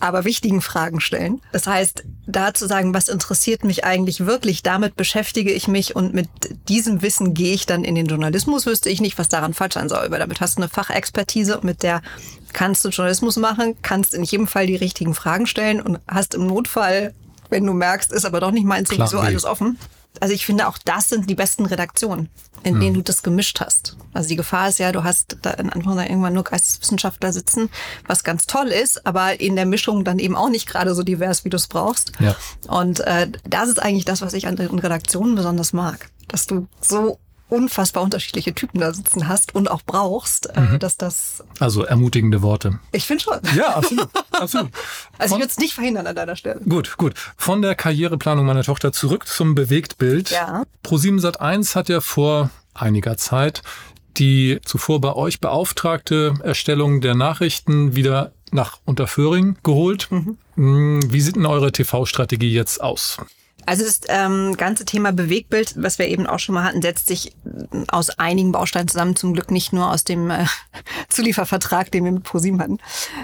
aber 0.00 0.24
wichtigen 0.24 0.60
Fragen 0.60 1.00
stellen. 1.00 1.40
Das 1.52 1.66
heißt, 1.66 2.04
da 2.26 2.54
zu 2.54 2.66
sagen, 2.66 2.94
was 2.94 3.08
interessiert 3.08 3.64
mich 3.64 3.84
eigentlich 3.84 4.26
wirklich, 4.26 4.62
damit 4.62 4.96
beschäftige 4.96 5.52
ich 5.52 5.68
mich 5.68 5.94
und 5.96 6.14
mit 6.14 6.28
diesem 6.68 7.02
Wissen 7.02 7.34
gehe 7.34 7.54
ich 7.54 7.66
dann 7.66 7.84
in 7.84 7.94
den 7.94 8.06
Journalismus, 8.06 8.66
wüsste 8.66 8.90
ich 8.90 9.00
nicht, 9.00 9.18
was 9.18 9.28
daran 9.28 9.54
falsch 9.54 9.74
sein 9.74 9.88
soll. 9.88 10.10
Weil 10.10 10.20
damit 10.20 10.40
hast 10.40 10.58
du 10.58 10.62
eine 10.62 10.68
Fachexpertise, 10.68 11.60
mit 11.62 11.82
der 11.82 12.02
kannst 12.52 12.84
du 12.84 12.88
Journalismus 12.88 13.36
machen, 13.36 13.76
kannst 13.82 14.14
in 14.14 14.24
jedem 14.24 14.46
Fall 14.46 14.66
die 14.66 14.76
richtigen 14.76 15.14
Fragen 15.14 15.46
stellen 15.46 15.80
und 15.80 15.98
hast 16.08 16.34
im 16.34 16.46
Notfall, 16.46 17.14
wenn 17.50 17.64
du 17.64 17.72
merkst, 17.72 18.12
ist 18.12 18.24
aber 18.24 18.40
doch 18.40 18.50
nicht 18.50 18.66
meins, 18.66 18.88
so 18.88 19.18
alles 19.18 19.44
offen. 19.44 19.78
Also 20.20 20.34
ich 20.34 20.46
finde 20.46 20.68
auch 20.68 20.78
das 20.78 21.08
sind 21.08 21.28
die 21.28 21.34
besten 21.34 21.66
Redaktionen, 21.66 22.28
in 22.62 22.74
hm. 22.74 22.80
denen 22.80 22.94
du 22.94 23.02
das 23.02 23.22
gemischt 23.22 23.60
hast. 23.60 23.96
Also 24.12 24.28
die 24.28 24.36
Gefahr 24.36 24.68
ist 24.68 24.78
ja, 24.78 24.92
du 24.92 25.04
hast 25.04 25.38
da 25.42 25.50
in 25.50 25.70
Anführungszeichen 25.70 26.12
irgendwann 26.12 26.34
nur 26.34 26.44
Geisteswissenschaftler 26.44 27.32
sitzen, 27.32 27.70
was 28.06 28.24
ganz 28.24 28.46
toll 28.46 28.68
ist, 28.68 29.06
aber 29.06 29.40
in 29.40 29.56
der 29.56 29.66
Mischung 29.66 30.04
dann 30.04 30.18
eben 30.18 30.36
auch 30.36 30.48
nicht 30.48 30.66
gerade 30.66 30.94
so 30.94 31.02
divers, 31.02 31.44
wie 31.44 31.50
du 31.50 31.56
es 31.56 31.68
brauchst. 31.68 32.12
Ja. 32.20 32.36
Und 32.68 33.00
äh, 33.00 33.30
das 33.44 33.68
ist 33.68 33.82
eigentlich 33.82 34.04
das, 34.04 34.22
was 34.22 34.32
ich 34.32 34.46
an 34.46 34.56
den 34.56 34.78
Redaktionen 34.78 35.34
besonders 35.34 35.72
mag. 35.72 36.10
Dass 36.28 36.46
du 36.46 36.66
so 36.80 37.18
unfassbar 37.48 38.02
unterschiedliche 38.02 38.54
Typen 38.54 38.80
da 38.80 38.92
sitzen 38.92 39.28
hast 39.28 39.54
und 39.54 39.70
auch 39.70 39.82
brauchst, 39.82 40.46
äh, 40.56 40.60
mhm. 40.60 40.78
dass 40.78 40.96
das. 40.96 41.44
Also 41.60 41.84
ermutigende 41.84 42.42
Worte. 42.42 42.78
Ich 42.92 43.06
finde 43.06 43.22
schon. 43.22 43.38
Ja, 43.56 43.76
absolut. 43.76 44.08
absolut. 44.32 44.70
Also 45.18 45.34
Von, 45.34 45.38
ich 45.38 45.44
würde 45.44 45.52
es 45.52 45.58
nicht 45.58 45.74
verhindern 45.74 46.06
an 46.06 46.14
deiner 46.14 46.36
Stelle. 46.36 46.60
Gut, 46.68 46.98
gut. 46.98 47.14
Von 47.38 47.62
der 47.62 47.74
Karriereplanung 47.74 48.44
meiner 48.44 48.64
Tochter 48.64 48.92
zurück 48.92 49.26
zum 49.26 49.54
Bewegtbild. 49.54 50.30
Ja. 50.30 50.64
Pro7 50.84 51.20
Sat1 51.22 51.74
hat 51.74 51.88
ja 51.88 52.02
vor 52.02 52.50
einiger 52.74 53.16
Zeit 53.16 53.62
die 54.18 54.60
zuvor 54.64 55.00
bei 55.00 55.14
euch 55.14 55.40
beauftragte 55.40 56.34
Erstellung 56.42 57.00
der 57.00 57.14
Nachrichten 57.14 57.96
wieder 57.96 58.32
nach 58.50 58.78
Unterföhring 58.84 59.56
geholt. 59.62 60.08
Mhm. 60.10 60.38
Hm, 60.56 61.12
wie 61.12 61.20
sieht 61.20 61.36
denn 61.36 61.46
eure 61.46 61.72
TV-Strategie 61.72 62.52
jetzt 62.52 62.82
aus? 62.82 63.18
Also 63.66 63.84
das 63.84 64.00
ähm, 64.08 64.56
ganze 64.56 64.84
Thema 64.84 65.12
Bewegbild, 65.12 65.74
was 65.76 65.98
wir 65.98 66.06
eben 66.06 66.26
auch 66.26 66.38
schon 66.38 66.54
mal 66.54 66.62
hatten, 66.62 66.82
setzt 66.82 67.08
sich 67.08 67.32
aus 67.88 68.10
einigen 68.10 68.52
Bausteinen 68.52 68.86
zusammen. 68.86 69.16
Zum 69.16 69.34
Glück 69.34 69.50
nicht 69.50 69.72
nur 69.72 69.90
aus 69.90 70.04
dem 70.04 70.30
äh, 70.30 70.46
Zuliefervertrag, 71.08 71.90
den 71.90 72.04
wir 72.04 72.12
mit 72.12 72.22
ProSieben 72.22 72.60
hatten, 72.60 72.78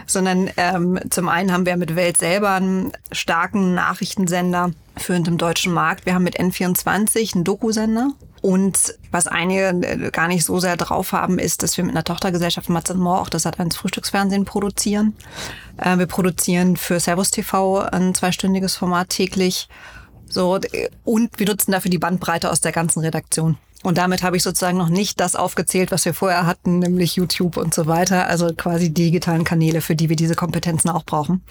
sondern 0.06 0.50
ähm, 0.56 0.98
zum 1.10 1.28
einen 1.28 1.52
haben 1.52 1.64
wir 1.64 1.76
mit 1.76 1.94
Welt 1.94 2.16
selber 2.16 2.50
einen 2.50 2.92
starken 3.12 3.74
Nachrichtensender 3.74 4.72
führend 4.96 5.28
im 5.28 5.38
deutschen 5.38 5.72
Markt. 5.72 6.06
Wir 6.06 6.14
haben 6.14 6.24
mit 6.24 6.38
N24 6.38 7.34
einen 7.34 7.44
Dokusender. 7.44 8.10
Und 8.40 8.96
was 9.12 9.28
einige 9.28 9.68
äh, 9.68 10.10
gar 10.10 10.26
nicht 10.26 10.44
so 10.44 10.58
sehr 10.58 10.76
drauf 10.76 11.12
haben, 11.12 11.38
ist, 11.38 11.62
dass 11.62 11.76
wir 11.76 11.84
mit 11.84 11.94
einer 11.94 12.02
Tochtergesellschaft 12.02 12.68
Matze 12.68 12.94
Moore 12.94 13.20
auch 13.20 13.28
das 13.28 13.46
Sat1 13.46 13.76
Frühstücksfernsehen 13.76 14.44
produzieren. 14.44 15.16
Äh, 15.76 15.98
wir 15.98 16.06
produzieren 16.06 16.76
für 16.76 16.98
Servus 16.98 17.30
TV 17.30 17.78
ein 17.78 18.16
zweistündiges 18.16 18.74
Format 18.74 19.10
täglich 19.10 19.68
so, 20.32 20.58
und 21.04 21.38
wir 21.38 21.46
nutzen 21.46 21.72
dafür 21.72 21.90
die 21.90 21.98
Bandbreite 21.98 22.50
aus 22.50 22.60
der 22.60 22.72
ganzen 22.72 23.00
Redaktion. 23.00 23.58
Und 23.82 23.98
damit 23.98 24.22
habe 24.22 24.36
ich 24.36 24.42
sozusagen 24.42 24.78
noch 24.78 24.88
nicht 24.88 25.20
das 25.20 25.36
aufgezählt, 25.36 25.90
was 25.90 26.04
wir 26.04 26.14
vorher 26.14 26.46
hatten, 26.46 26.78
nämlich 26.78 27.16
YouTube 27.16 27.56
und 27.56 27.74
so 27.74 27.86
weiter. 27.86 28.26
Also 28.26 28.52
quasi 28.54 28.92
digitalen 28.92 29.44
Kanäle, 29.44 29.80
für 29.80 29.96
die 29.96 30.08
wir 30.08 30.16
diese 30.16 30.34
Kompetenzen 30.34 30.88
auch 30.88 31.04
brauchen. 31.04 31.42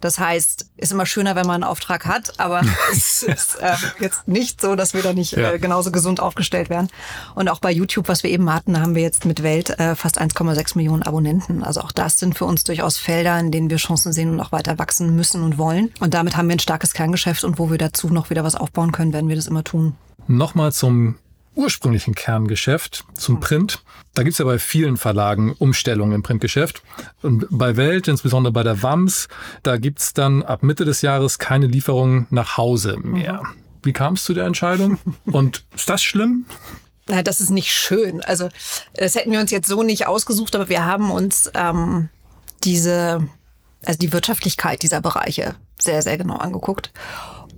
Das 0.00 0.18
heißt, 0.18 0.70
ist 0.78 0.92
immer 0.92 1.04
schöner, 1.04 1.36
wenn 1.36 1.46
man 1.46 1.56
einen 1.56 1.64
Auftrag 1.64 2.06
hat, 2.06 2.40
aber 2.40 2.62
es 2.92 3.22
ist 3.22 3.56
äh, 3.60 3.74
jetzt 4.00 4.26
nicht 4.26 4.60
so, 4.60 4.74
dass 4.74 4.94
wir 4.94 5.02
da 5.02 5.12
nicht 5.12 5.32
ja. 5.32 5.52
äh, 5.52 5.58
genauso 5.58 5.92
gesund 5.92 6.20
aufgestellt 6.20 6.70
werden. 6.70 6.88
Und 7.34 7.48
auch 7.48 7.60
bei 7.60 7.70
YouTube, 7.70 8.08
was 8.08 8.22
wir 8.22 8.30
eben 8.30 8.52
hatten, 8.52 8.80
haben 8.80 8.94
wir 8.94 9.02
jetzt 9.02 9.26
mit 9.26 9.42
Welt 9.42 9.78
äh, 9.78 9.94
fast 9.94 10.20
1,6 10.20 10.76
Millionen 10.76 11.02
Abonnenten. 11.02 11.62
Also 11.62 11.82
auch 11.82 11.92
das 11.92 12.18
sind 12.18 12.36
für 12.36 12.46
uns 12.46 12.64
durchaus 12.64 12.96
Felder, 12.96 13.38
in 13.38 13.50
denen 13.50 13.68
wir 13.68 13.76
Chancen 13.76 14.12
sehen 14.12 14.30
und 14.30 14.40
auch 14.40 14.52
weiter 14.52 14.78
wachsen 14.78 15.14
müssen 15.14 15.42
und 15.42 15.58
wollen. 15.58 15.92
Und 16.00 16.14
damit 16.14 16.36
haben 16.36 16.48
wir 16.48 16.56
ein 16.56 16.60
starkes 16.60 16.94
Kerngeschäft 16.94 17.44
und 17.44 17.58
wo 17.58 17.70
wir 17.70 17.78
dazu 17.78 18.08
noch 18.08 18.30
wieder 18.30 18.42
was 18.42 18.54
aufbauen 18.54 18.92
können, 18.92 19.12
werden 19.12 19.28
wir 19.28 19.36
das 19.36 19.46
immer 19.46 19.64
tun. 19.64 19.96
Nochmal 20.26 20.72
zum 20.72 21.16
ursprünglichen 21.54 22.14
Kerngeschäft 22.14 23.04
zum 23.14 23.36
hm. 23.36 23.40
Print. 23.40 23.82
Da 24.14 24.22
gibt's 24.22 24.38
ja 24.38 24.44
bei 24.44 24.58
vielen 24.58 24.96
Verlagen 24.96 25.52
Umstellungen 25.58 26.14
im 26.14 26.22
Printgeschäft. 26.22 26.82
Und 27.22 27.46
bei 27.50 27.76
Welt, 27.76 28.08
insbesondere 28.08 28.52
bei 28.52 28.62
der 28.62 28.82
WAMS, 28.82 29.28
da 29.62 29.76
gibt's 29.76 30.12
dann 30.12 30.42
ab 30.42 30.62
Mitte 30.62 30.84
des 30.84 31.02
Jahres 31.02 31.38
keine 31.38 31.66
Lieferungen 31.66 32.26
nach 32.30 32.56
Hause 32.56 32.96
mehr. 32.98 33.42
Wie 33.82 33.92
kam 33.92 34.14
es 34.14 34.24
zu 34.24 34.34
der 34.34 34.46
Entscheidung? 34.46 34.98
Und 35.24 35.64
ist 35.74 35.88
das 35.88 36.02
schlimm? 36.02 36.46
Na, 37.06 37.22
das 37.22 37.40
ist 37.40 37.50
nicht 37.50 37.72
schön. 37.72 38.20
Also 38.22 38.48
das 38.94 39.14
hätten 39.14 39.32
wir 39.32 39.40
uns 39.40 39.50
jetzt 39.50 39.68
so 39.68 39.82
nicht 39.82 40.06
ausgesucht, 40.06 40.54
aber 40.54 40.68
wir 40.68 40.84
haben 40.84 41.10
uns 41.10 41.50
ähm, 41.54 42.08
diese, 42.62 43.26
also 43.84 43.98
die 43.98 44.12
Wirtschaftlichkeit 44.12 44.82
dieser 44.82 45.00
Bereiche 45.00 45.54
sehr, 45.78 46.02
sehr 46.02 46.18
genau 46.18 46.36
angeguckt 46.36 46.92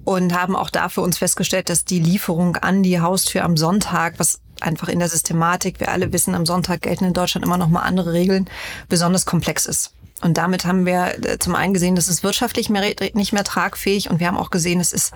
und 0.04 0.34
haben 0.34 0.56
auch 0.56 0.70
da 0.70 0.88
für 0.88 1.00
uns 1.00 1.18
festgestellt, 1.18 1.68
dass 1.68 1.84
die 1.84 2.00
Lieferung 2.00 2.56
an 2.56 2.82
die 2.82 3.00
Haustür 3.00 3.44
am 3.44 3.56
Sonntag, 3.56 4.14
was 4.18 4.40
einfach 4.60 4.88
in 4.88 4.98
der 4.98 5.08
Systematik, 5.08 5.80
wir 5.80 5.90
alle 5.90 6.12
wissen, 6.12 6.34
am 6.34 6.46
Sonntag 6.46 6.82
gelten 6.82 7.04
in 7.04 7.12
Deutschland 7.12 7.44
immer 7.44 7.58
noch 7.58 7.68
mal 7.68 7.80
andere 7.80 8.12
Regeln, 8.12 8.48
besonders 8.88 9.26
komplex 9.26 9.66
ist. 9.66 9.92
Und 10.20 10.36
damit 10.38 10.64
haben 10.64 10.86
wir 10.86 11.24
äh, 11.24 11.38
zum 11.38 11.54
einen 11.54 11.74
gesehen, 11.74 11.96
dass 11.96 12.08
es 12.08 12.22
wirtschaftlich 12.22 12.70
mehr, 12.70 12.94
nicht 13.14 13.32
mehr 13.32 13.44
tragfähig 13.44 14.10
und 14.10 14.20
wir 14.20 14.28
haben 14.28 14.38
auch 14.38 14.50
gesehen, 14.50 14.80
es 14.80 14.92
ist 14.92 15.12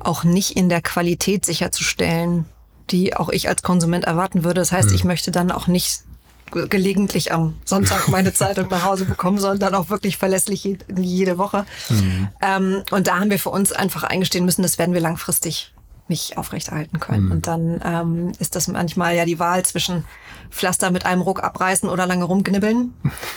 auch 0.00 0.24
nicht 0.24 0.56
in 0.56 0.68
der 0.68 0.82
Qualität 0.82 1.46
sicherzustellen, 1.46 2.44
die 2.90 3.16
auch 3.16 3.30
ich 3.30 3.48
als 3.48 3.62
Konsument 3.62 4.04
erwarten 4.04 4.44
würde. 4.44 4.60
Das 4.60 4.72
heißt, 4.72 4.90
hm. 4.90 4.94
ich 4.94 5.04
möchte 5.04 5.30
dann 5.30 5.50
auch 5.50 5.66
nicht 5.66 6.02
gelegentlich 6.68 7.32
am 7.32 7.54
Sonntag 7.64 8.08
meine 8.08 8.32
Zeitung 8.34 8.68
nach 8.68 8.84
Hause 8.84 9.04
bekommen, 9.04 9.38
sondern 9.38 9.74
auch 9.74 9.90
wirklich 9.90 10.16
verlässlich 10.16 10.68
jede 10.96 11.38
Woche. 11.38 11.66
Mhm. 11.88 12.28
Ähm, 12.40 12.82
und 12.90 13.06
da 13.06 13.20
haben 13.20 13.30
wir 13.30 13.38
für 13.38 13.50
uns 13.50 13.72
einfach 13.72 14.04
eingestehen 14.04 14.44
müssen, 14.44 14.62
das 14.62 14.78
werden 14.78 14.94
wir 14.94 15.00
langfristig 15.00 15.74
nicht 16.08 16.36
aufrechterhalten 16.36 17.00
können. 17.00 17.26
Mhm. 17.26 17.32
Und 17.32 17.46
dann 17.46 17.80
ähm, 17.82 18.32
ist 18.38 18.56
das 18.56 18.68
manchmal 18.68 19.16
ja 19.16 19.24
die 19.24 19.38
Wahl 19.38 19.64
zwischen 19.64 20.04
Pflaster 20.50 20.90
mit 20.90 21.06
einem 21.06 21.22
Ruck 21.22 21.42
abreißen 21.42 21.88
oder 21.88 22.06
lange 22.06 22.24
rumknibbeln. 22.24 22.92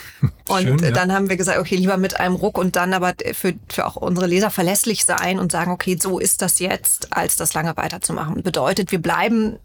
und 0.50 0.62
Schön, 0.62 0.80
ja. 0.80 0.92
dann 0.92 1.14
haben 1.14 1.30
wir 1.30 1.38
gesagt, 1.38 1.60
okay, 1.60 1.78
lieber 1.78 1.98
mit 1.98 2.20
einem 2.20 2.36
Ruck 2.36 2.58
und 2.58 2.76
dann 2.76 2.94
aber 2.94 3.14
für, 3.34 3.54
für 3.70 3.86
auch 3.86 3.96
unsere 3.96 4.28
Leser 4.28 4.50
verlässlich 4.52 5.06
sein 5.06 5.40
und 5.40 5.52
sagen, 5.52 5.72
okay, 5.72 5.98
so 6.00 6.20
ist 6.20 6.42
das 6.42 6.60
jetzt, 6.60 7.14
als 7.14 7.38
das 7.38 7.54
lange 7.54 7.76
weiterzumachen. 7.78 8.44
Bedeutet, 8.44 8.92
wir 8.92 9.02
bleiben 9.02 9.58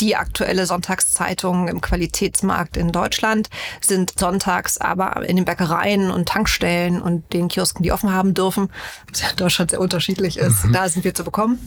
die 0.00 0.16
aktuelle 0.16 0.66
Sonntagszeitung 0.66 1.68
im 1.68 1.80
Qualitätsmarkt 1.80 2.76
in 2.76 2.92
Deutschland, 2.92 3.50
sind 3.80 4.18
sonntags 4.18 4.78
aber 4.78 5.28
in 5.28 5.36
den 5.36 5.44
Bäckereien 5.44 6.10
und 6.10 6.28
Tankstellen 6.28 7.00
und 7.00 7.32
den 7.32 7.48
Kiosken, 7.48 7.82
die 7.82 7.92
offen 7.92 8.12
haben 8.12 8.34
dürfen, 8.34 8.70
was 9.10 9.22
ja 9.22 9.30
in 9.30 9.36
Deutschland 9.36 9.70
sehr 9.70 9.80
unterschiedlich 9.80 10.38
ist, 10.38 10.64
mhm. 10.64 10.72
da 10.72 10.88
sind 10.88 11.04
wir 11.04 11.14
zu 11.14 11.24
bekommen. 11.24 11.58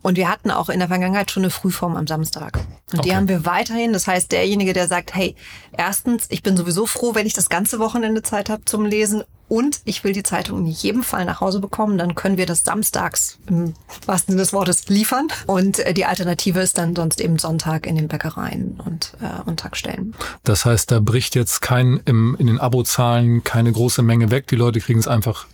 Und 0.00 0.16
wir 0.16 0.30
hatten 0.30 0.50
auch 0.50 0.68
in 0.68 0.78
der 0.78 0.88
Vergangenheit 0.88 1.30
schon 1.30 1.42
eine 1.42 1.50
Frühform 1.50 1.96
am 1.96 2.06
Samstag. 2.06 2.60
Und 2.92 3.00
okay. 3.00 3.08
die 3.08 3.16
haben 3.16 3.28
wir 3.28 3.44
weiterhin. 3.44 3.92
Das 3.92 4.06
heißt, 4.06 4.30
derjenige, 4.30 4.72
der 4.72 4.86
sagt, 4.86 5.14
hey, 5.14 5.34
erstens, 5.76 6.26
ich 6.30 6.42
bin 6.42 6.56
sowieso 6.56 6.86
froh, 6.86 7.14
wenn 7.14 7.26
ich 7.26 7.34
das 7.34 7.48
ganze 7.48 7.78
Wochenende 7.78 8.22
Zeit 8.22 8.48
habe 8.48 8.64
zum 8.64 8.86
Lesen 8.86 9.24
und 9.48 9.80
ich 9.84 10.04
will 10.04 10.12
die 10.12 10.22
Zeitung 10.22 10.60
in 10.60 10.66
jedem 10.66 11.02
Fall 11.02 11.24
nach 11.24 11.40
Hause 11.40 11.60
bekommen, 11.60 11.98
dann 11.98 12.14
können 12.14 12.36
wir 12.36 12.46
das 12.46 12.64
samstags 12.64 13.38
im 13.48 13.74
wahrsten 14.06 14.32
Sinne 14.32 14.42
des 14.42 14.52
Wortes 14.52 14.88
liefern. 14.88 15.28
Und 15.46 15.78
äh, 15.80 15.94
die 15.94 16.04
Alternative 16.04 16.60
ist 16.60 16.78
dann 16.78 16.94
sonst 16.94 17.20
eben 17.20 17.38
Sonntag 17.38 17.86
in 17.86 17.96
den 17.96 18.08
Bäckereien 18.08 18.80
und, 18.84 19.12
äh, 19.20 19.48
und 19.48 19.60
Tankstellen. 19.60 20.14
Das 20.44 20.64
heißt, 20.64 20.90
da 20.90 21.00
bricht 21.00 21.34
jetzt 21.34 21.60
kein 21.62 22.00
im, 22.04 22.36
in 22.38 22.46
den 22.46 22.58
Abozahlen 22.58 23.42
keine 23.42 23.72
große 23.72 24.02
Menge 24.02 24.30
weg. 24.30 24.46
Die 24.48 24.56
Leute 24.56 24.80
kriegen 24.80 25.00
es 25.00 25.08
einfach 25.08 25.46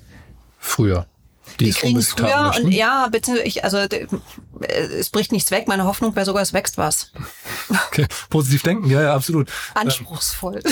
früher. 0.58 1.06
Die, 1.60 1.66
die 1.66 1.72
kriegen 1.72 1.98
es 1.98 2.12
früher 2.12 2.52
und 2.56 2.72
ja, 2.72 3.06
bitte, 3.12 3.38
ich, 3.42 3.64
also 3.64 3.78
es 3.78 5.10
bricht 5.10 5.30
nichts 5.30 5.50
weg. 5.50 5.68
Meine 5.68 5.84
Hoffnung 5.84 6.16
wäre 6.16 6.26
sogar, 6.26 6.42
es 6.42 6.52
wächst 6.52 6.78
was. 6.78 7.12
Okay, 7.88 8.06
positiv 8.28 8.62
denken, 8.62 8.90
ja, 8.90 9.02
ja, 9.02 9.14
absolut. 9.14 9.50
Anspruchsvoll. 9.74 10.62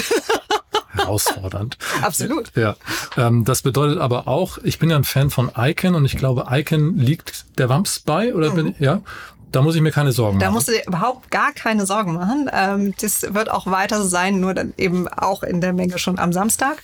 Herausfordernd. 0.92 1.78
Absolut. 2.02 2.52
Ja. 2.56 2.76
Ähm, 3.16 3.44
das 3.44 3.62
bedeutet 3.62 3.98
aber 3.98 4.28
auch, 4.28 4.58
ich 4.62 4.78
bin 4.78 4.90
ja 4.90 4.96
ein 4.96 5.04
Fan 5.04 5.30
von 5.30 5.50
Icon 5.56 5.94
und 5.94 6.04
ich 6.04 6.16
glaube, 6.16 6.46
Icon 6.50 6.96
liegt 6.96 7.44
der 7.58 7.68
Wamps 7.68 8.00
bei, 8.00 8.34
oder 8.34 8.50
mhm. 8.50 8.54
bin 8.54 8.66
ich, 8.68 8.80
ja? 8.80 9.02
Da 9.52 9.62
muss 9.62 9.74
ich 9.74 9.82
mir 9.82 9.90
keine 9.90 10.12
Sorgen 10.12 10.38
da 10.38 10.46
machen. 10.46 10.52
Da 10.52 10.54
musst 10.54 10.68
du 10.68 10.72
dir 10.72 10.82
überhaupt 10.86 11.30
gar 11.30 11.52
keine 11.52 11.86
Sorgen 11.86 12.14
machen. 12.14 12.50
Ähm, 12.52 12.94
das 13.00 13.34
wird 13.34 13.50
auch 13.50 13.66
weiter 13.66 14.02
so 14.02 14.08
sein, 14.08 14.40
nur 14.40 14.54
dann 14.54 14.72
eben 14.78 15.08
auch 15.08 15.42
in 15.42 15.60
der 15.60 15.72
Menge 15.72 15.98
schon 15.98 16.18
am 16.18 16.32
Samstag. 16.32 16.82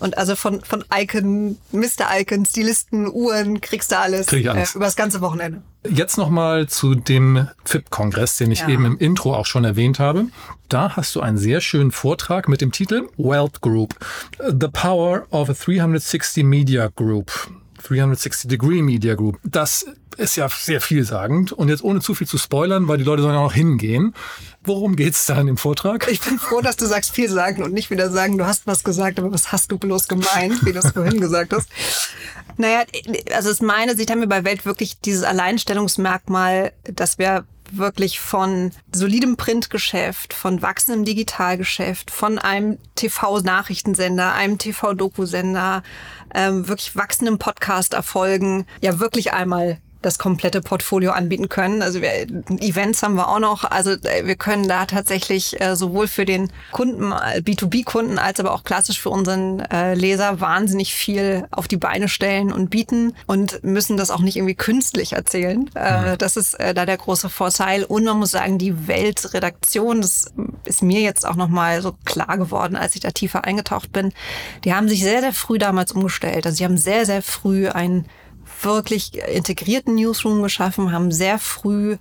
Und 0.00 0.18
also 0.18 0.36
von, 0.36 0.60
von 0.62 0.84
Icon, 0.94 1.58
Mr. 1.72 2.18
Icon, 2.18 2.44
Stilisten, 2.44 3.10
Uhren, 3.10 3.60
kriegst 3.60 3.92
du 3.92 3.98
alles, 3.98 4.26
Krieg 4.26 4.42
ich 4.42 4.50
alles. 4.50 4.74
Äh, 4.74 4.78
über 4.78 4.84
das 4.86 4.96
ganze 4.96 5.20
Wochenende. 5.20 5.62
Jetzt 5.88 6.18
nochmal 6.18 6.66
zu 6.66 6.96
dem 6.96 7.48
FIP-Kongress, 7.64 8.36
den 8.36 8.50
ich 8.50 8.60
ja. 8.60 8.68
eben 8.68 8.84
im 8.84 8.98
Intro 8.98 9.34
auch 9.34 9.46
schon 9.46 9.64
erwähnt 9.64 10.00
habe. 10.00 10.26
Da 10.68 10.96
hast 10.96 11.14
du 11.14 11.20
einen 11.20 11.38
sehr 11.38 11.60
schönen 11.60 11.92
Vortrag 11.92 12.48
mit 12.48 12.60
dem 12.60 12.72
Titel 12.72 13.08
Wealth 13.16 13.60
Group, 13.60 13.94
The 14.38 14.68
Power 14.72 15.26
of 15.30 15.48
a 15.48 15.54
360 15.54 16.44
Media 16.44 16.88
Group. 16.94 17.48
360 17.82 18.48
Degree 18.48 18.82
Media 18.82 19.14
Group. 19.14 19.38
Das 19.44 19.86
ist 20.16 20.36
ja 20.36 20.48
sehr 20.48 20.80
vielsagend. 20.80 21.52
Und 21.52 21.68
jetzt 21.68 21.82
ohne 21.82 22.00
zu 22.00 22.14
viel 22.14 22.26
zu 22.26 22.38
spoilern, 22.38 22.88
weil 22.88 22.98
die 22.98 23.04
Leute 23.04 23.22
sollen 23.22 23.36
auch 23.36 23.52
hingehen. 23.52 24.14
Worum 24.64 24.96
geht's 24.96 25.26
da 25.26 25.40
in 25.40 25.46
dem 25.46 25.56
Vortrag? 25.56 26.08
Ich 26.10 26.20
bin 26.20 26.38
froh, 26.38 26.60
dass 26.60 26.76
du 26.76 26.86
sagst 26.86 27.12
vielsagend 27.12 27.64
und 27.64 27.72
nicht 27.72 27.90
wieder 27.90 28.10
sagen, 28.10 28.36
du 28.36 28.44
hast 28.44 28.66
was 28.66 28.84
gesagt, 28.84 29.18
aber 29.18 29.32
was 29.32 29.52
hast 29.52 29.70
du 29.70 29.78
bloß 29.78 30.08
gemeint, 30.08 30.64
wie 30.64 30.72
du 30.72 30.80
es 30.80 30.90
vorhin 30.90 31.20
gesagt 31.20 31.52
hast. 31.52 31.68
Naja, 32.56 32.82
also 33.32 33.50
aus 33.50 33.60
meiner 33.60 33.94
Sicht 33.94 34.10
haben 34.10 34.20
wir 34.20 34.28
bei 34.28 34.44
Welt 34.44 34.66
wirklich 34.66 34.98
dieses 35.00 35.22
Alleinstellungsmerkmal, 35.22 36.72
dass 36.82 37.18
wir 37.18 37.44
wirklich 37.76 38.20
von 38.20 38.72
solidem 38.94 39.36
Printgeschäft, 39.36 40.32
von 40.32 40.62
wachsendem 40.62 41.04
Digitalgeschäft, 41.04 42.10
von 42.10 42.38
einem 42.38 42.78
TV-Nachrichtensender, 42.94 44.32
einem 44.32 44.58
TV-Dokusender, 44.58 45.82
ähm, 46.34 46.68
wirklich 46.68 46.96
wachsendem 46.96 47.38
Podcast-Erfolgen, 47.38 48.66
ja 48.80 48.98
wirklich 49.00 49.32
einmal 49.32 49.78
das 50.02 50.18
komplette 50.18 50.60
Portfolio 50.60 51.10
anbieten 51.10 51.48
können. 51.48 51.82
Also 51.82 52.00
wir, 52.00 52.10
Events 52.60 53.02
haben 53.02 53.14
wir 53.16 53.28
auch 53.28 53.40
noch. 53.40 53.64
Also 53.64 53.92
äh, 53.92 54.26
wir 54.26 54.36
können 54.36 54.68
da 54.68 54.86
tatsächlich 54.86 55.60
äh, 55.60 55.74
sowohl 55.74 56.06
für 56.06 56.24
den 56.24 56.52
Kunden, 56.70 57.12
äh, 57.12 57.40
B2B-Kunden, 57.40 58.18
als 58.18 58.38
aber 58.38 58.52
auch 58.52 58.62
klassisch 58.62 59.00
für 59.00 59.10
unseren 59.10 59.60
äh, 59.60 59.94
Leser 59.94 60.40
wahnsinnig 60.40 60.94
viel 60.94 61.46
auf 61.50 61.66
die 61.66 61.76
Beine 61.76 62.08
stellen 62.08 62.52
und 62.52 62.70
bieten 62.70 63.14
und 63.26 63.64
müssen 63.64 63.96
das 63.96 64.10
auch 64.10 64.20
nicht 64.20 64.36
irgendwie 64.36 64.54
künstlich 64.54 65.14
erzählen. 65.14 65.68
Äh, 65.74 66.12
mhm. 66.12 66.18
Das 66.18 66.36
ist 66.36 66.54
äh, 66.54 66.74
da 66.74 66.86
der 66.86 66.96
große 66.96 67.28
Vorteil. 67.28 67.82
Und 67.84 68.04
man 68.04 68.18
muss 68.18 68.30
sagen, 68.30 68.58
die 68.58 68.86
Weltredaktion, 68.86 70.00
das 70.00 70.32
ist 70.64 70.82
mir 70.82 71.00
jetzt 71.00 71.26
auch 71.26 71.36
nochmal 71.36 71.82
so 71.82 71.96
klar 72.04 72.38
geworden, 72.38 72.76
als 72.76 72.94
ich 72.94 73.00
da 73.00 73.10
tiefer 73.10 73.44
eingetaucht 73.44 73.90
bin, 73.92 74.12
die 74.64 74.74
haben 74.74 74.88
sich 74.88 75.02
sehr, 75.02 75.20
sehr 75.20 75.32
früh 75.32 75.58
damals 75.58 75.92
umgestellt. 75.92 76.46
Also 76.46 76.58
sie 76.58 76.64
haben 76.64 76.78
sehr, 76.78 77.04
sehr 77.04 77.22
früh 77.22 77.68
ein 77.68 78.06
wirklich 78.62 79.18
integrierten 79.18 79.94
Newsroom 79.94 80.42
geschaffen, 80.42 80.92
haben 80.92 81.12
sehr 81.12 81.38
früh 81.38 81.96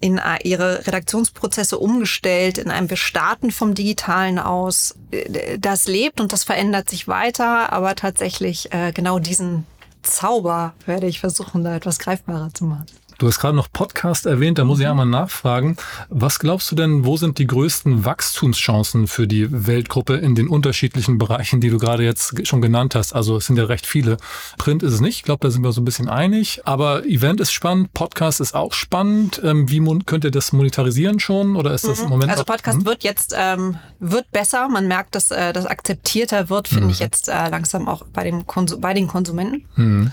in 0.00 0.20
ihre 0.42 0.84
Redaktionsprozesse 0.86 1.78
umgestellt, 1.78 2.58
in 2.58 2.70
einem 2.70 2.90
Wir 2.90 2.96
starten 2.96 3.52
vom 3.52 3.74
Digitalen 3.74 4.40
aus. 4.40 4.96
Das 5.58 5.86
lebt 5.86 6.20
und 6.20 6.32
das 6.32 6.42
verändert 6.42 6.90
sich 6.90 7.06
weiter, 7.06 7.72
aber 7.72 7.94
tatsächlich 7.94 8.72
äh, 8.72 8.90
genau 8.92 9.20
diesen 9.20 9.64
Zauber 10.02 10.74
werde 10.86 11.06
ich 11.06 11.20
versuchen, 11.20 11.62
da 11.62 11.76
etwas 11.76 12.00
greifbarer 12.00 12.52
zu 12.52 12.64
machen. 12.64 12.86
Du 13.22 13.28
hast 13.28 13.38
gerade 13.38 13.54
noch 13.54 13.70
Podcast 13.72 14.26
erwähnt, 14.26 14.58
da 14.58 14.64
muss 14.64 14.80
ich 14.80 14.84
mhm. 14.84 14.90
einmal 14.90 15.06
nachfragen. 15.06 15.76
Was 16.08 16.40
glaubst 16.40 16.72
du 16.72 16.74
denn, 16.74 17.04
wo 17.04 17.16
sind 17.16 17.38
die 17.38 17.46
größten 17.46 18.04
Wachstumschancen 18.04 19.06
für 19.06 19.28
die 19.28 19.46
Weltgruppe 19.68 20.16
in 20.16 20.34
den 20.34 20.48
unterschiedlichen 20.48 21.18
Bereichen, 21.18 21.60
die 21.60 21.70
du 21.70 21.78
gerade 21.78 22.02
jetzt 22.02 22.44
schon 22.48 22.60
genannt 22.60 22.96
hast? 22.96 23.12
Also 23.12 23.36
es 23.36 23.46
sind 23.46 23.58
ja 23.58 23.66
recht 23.66 23.86
viele. 23.86 24.16
Print 24.58 24.82
ist 24.82 24.92
es 24.92 25.00
nicht, 25.00 25.18
ich 25.18 25.22
glaube, 25.22 25.38
da 25.46 25.52
sind 25.52 25.62
wir 25.62 25.70
so 25.70 25.82
ein 25.82 25.84
bisschen 25.84 26.08
einig. 26.08 26.62
Aber 26.64 27.06
Event 27.06 27.40
ist 27.40 27.52
spannend, 27.52 27.94
Podcast 27.94 28.40
ist 28.40 28.56
auch 28.56 28.72
spannend. 28.72 29.40
Ähm, 29.44 29.70
wie 29.70 29.80
könnt 30.04 30.24
ihr 30.24 30.32
das 30.32 30.52
monetarisieren 30.52 31.20
schon 31.20 31.54
oder 31.54 31.72
ist 31.74 31.86
das 31.86 32.00
im 32.00 32.06
mhm. 32.06 32.10
Moment? 32.10 32.32
Also 32.32 32.42
Podcast 32.42 32.78
auch, 32.78 32.80
hm? 32.80 32.86
wird 32.86 33.04
jetzt 33.04 33.36
ähm, 33.38 33.76
wird 34.00 34.32
besser. 34.32 34.68
Man 34.68 34.88
merkt, 34.88 35.14
dass 35.14 35.30
äh, 35.30 35.52
das 35.52 35.66
akzeptierter 35.66 36.50
wird, 36.50 36.66
finde 36.66 36.86
mhm. 36.86 36.90
ich 36.90 36.98
jetzt 36.98 37.28
äh, 37.28 37.48
langsam 37.50 37.86
auch 37.86 38.04
bei, 38.12 38.24
dem 38.24 38.48
Konsum 38.48 38.80
bei 38.80 38.94
den 38.94 39.06
Konsumenten. 39.06 39.64
Mhm. 39.76 40.12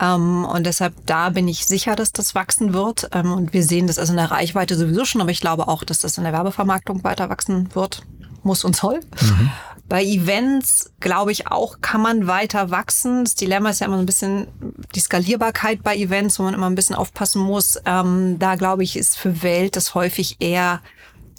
Ähm, 0.00 0.44
und 0.44 0.64
deshalb 0.64 0.94
da 1.06 1.30
bin 1.30 1.48
ich 1.48 1.66
sicher, 1.66 1.96
dass 1.96 2.12
das 2.12 2.34
wachsen 2.34 2.72
wird. 2.74 3.08
Ähm, 3.12 3.32
und 3.32 3.52
wir 3.52 3.62
sehen 3.62 3.86
das 3.86 3.98
also 3.98 4.12
in 4.12 4.18
der 4.18 4.30
Reichweite 4.30 4.76
sowieso 4.76 5.04
schon, 5.04 5.20
aber 5.20 5.30
ich 5.30 5.40
glaube 5.40 5.68
auch, 5.68 5.84
dass 5.84 6.00
das 6.00 6.18
in 6.18 6.24
der 6.24 6.32
Werbevermarktung 6.32 7.04
weiter 7.04 7.28
wachsen 7.28 7.74
wird. 7.74 8.02
Muss 8.42 8.64
und 8.64 8.76
soll. 8.76 9.00
Mhm. 9.20 9.50
Bei 9.88 10.02
Events, 10.02 10.90
glaube 11.00 11.32
ich, 11.32 11.48
auch 11.48 11.80
kann 11.80 12.00
man 12.00 12.26
weiter 12.26 12.70
wachsen. 12.70 13.24
Das 13.24 13.34
Dilemma 13.34 13.70
ist 13.70 13.80
ja 13.80 13.86
immer 13.86 13.96
so 13.96 14.02
ein 14.02 14.06
bisschen 14.06 14.46
die 14.94 15.00
Skalierbarkeit 15.00 15.82
bei 15.82 15.96
Events, 15.96 16.38
wo 16.38 16.42
man 16.42 16.54
immer 16.54 16.68
ein 16.68 16.74
bisschen 16.74 16.96
aufpassen 16.96 17.42
muss. 17.42 17.78
Ähm, 17.84 18.38
da, 18.38 18.56
glaube 18.56 18.82
ich, 18.82 18.96
ist 18.96 19.16
für 19.16 19.42
Welt 19.42 19.76
das 19.76 19.94
häufig 19.94 20.36
eher, 20.40 20.80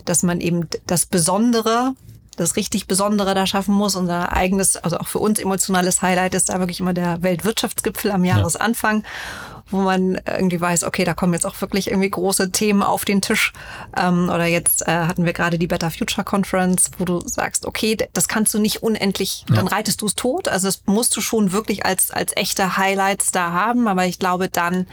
dass 0.06 0.24
man 0.24 0.42
eben 0.42 0.68
das 0.86 1.06
Besondere 1.06 1.96
das 2.36 2.56
richtig 2.56 2.88
Besondere 2.88 3.34
da 3.36 3.46
schaffen 3.46 3.74
muss. 3.74 3.96
Unser 3.96 4.34
eigenes, 4.34 4.78
also 4.78 4.98
auch 4.98 5.08
für 5.08 5.20
uns 5.20 5.40
emotionales 5.40 6.02
Highlight 6.02 6.36
ist 6.36 6.50
da 6.50 6.60
wirklich 6.60 6.80
immer 6.80 6.94
der 6.94 7.22
Weltwirtschaftsgipfel 7.22 8.12
am 8.12 8.26
Jahresanfang. 8.26 9.04
Ja 9.04 9.55
wo 9.76 9.82
man 9.82 10.20
irgendwie 10.26 10.60
weiß, 10.60 10.84
okay, 10.84 11.04
da 11.04 11.14
kommen 11.14 11.34
jetzt 11.34 11.46
auch 11.46 11.60
wirklich 11.62 11.90
irgendwie 11.90 12.10
große 12.10 12.52
Themen 12.52 12.82
auf 12.82 13.06
den 13.06 13.22
Tisch. 13.22 13.54
Ähm, 13.98 14.30
oder 14.30 14.46
jetzt 14.46 14.88
äh, 14.88 14.92
hatten 14.92 15.26
wir 15.26 15.34
gerade 15.34 15.60
die 15.60 15.68
Better 15.68 15.92
Future 15.92 16.24
Conference, 16.24 16.92
wo 16.98 17.06
du 17.06 17.22
sagst, 17.26 17.66
okay, 17.66 17.98
das 18.14 18.28
kannst 18.28 18.54
du 18.54 18.60
nicht 18.60 18.84
unendlich, 18.84 19.46
ja. 19.50 19.56
dann 19.56 19.68
reitest 19.68 20.02
du 20.02 20.08
es 20.08 20.16
tot. 20.16 20.48
Also 20.48 20.68
das 20.68 20.84
musst 20.86 21.16
du 21.16 21.22
schon 21.22 21.52
wirklich 21.52 21.86
als, 21.86 22.12
als 22.12 22.34
echte 22.36 22.78
Highlights 22.78 23.32
da 23.32 23.52
haben. 23.52 23.88
Aber 23.88 24.06
ich 24.06 24.20
glaube, 24.20 24.50
dann 24.50 24.88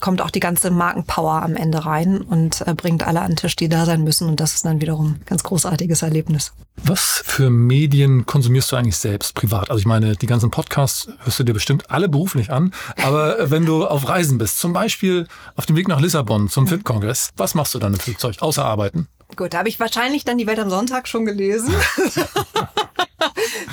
kommt 0.00 0.20
auch 0.22 0.30
die 0.30 0.40
ganze 0.40 0.70
Markenpower 0.70 1.42
am 1.42 1.56
Ende 1.56 1.84
rein 1.84 2.20
und 2.20 2.66
äh, 2.66 2.74
bringt 2.74 3.06
alle 3.06 3.20
an 3.20 3.32
den 3.32 3.36
Tisch, 3.36 3.56
die 3.56 3.68
da 3.68 3.86
sein 3.86 4.04
müssen. 4.04 4.28
Und 4.28 4.40
das 4.40 4.54
ist 4.54 4.64
dann 4.64 4.80
wiederum 4.80 5.14
ein 5.14 5.22
ganz 5.26 5.42
großartiges 5.42 6.02
Erlebnis. 6.02 6.52
Was 6.84 7.22
für 7.24 7.50
Medien 7.50 8.26
konsumierst 8.26 8.70
du 8.70 8.76
eigentlich 8.76 8.96
selbst 8.96 9.34
privat? 9.34 9.70
Also 9.70 9.80
ich 9.80 9.86
meine, 9.86 10.16
die 10.16 10.26
ganzen 10.26 10.50
Podcasts 10.50 11.08
hörst 11.20 11.38
du 11.38 11.44
dir 11.44 11.52
bestimmt 11.52 11.90
alle 11.90 12.08
beruflich 12.08 12.50
an, 12.50 12.72
aber 13.02 13.50
wenn 13.50 13.66
du 13.66 13.86
auf 13.86 14.08
Reisen 14.08 14.17
bist, 14.38 14.58
zum 14.58 14.72
Beispiel 14.72 15.26
auf 15.56 15.66
dem 15.66 15.76
Weg 15.76 15.88
nach 15.88 16.00
Lissabon 16.00 16.48
zum 16.48 16.66
FIP-Kongress, 16.66 17.30
was 17.36 17.54
machst 17.54 17.74
du 17.74 17.78
dann 17.78 17.94
im 17.94 18.00
Flugzeug, 18.00 18.36
außer 18.40 18.64
arbeiten? 18.64 19.06
Gut, 19.36 19.52
da 19.54 19.58
habe 19.58 19.68
ich 19.68 19.78
wahrscheinlich 19.78 20.24
dann 20.24 20.38
die 20.38 20.46
Welt 20.46 20.58
am 20.58 20.70
Sonntag 20.70 21.06
schon 21.06 21.24
gelesen. 21.24 21.72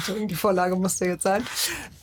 die 0.30 0.36
Vorlage 0.36 0.76
musste 0.76 1.06
jetzt 1.06 1.24
sein. 1.24 1.44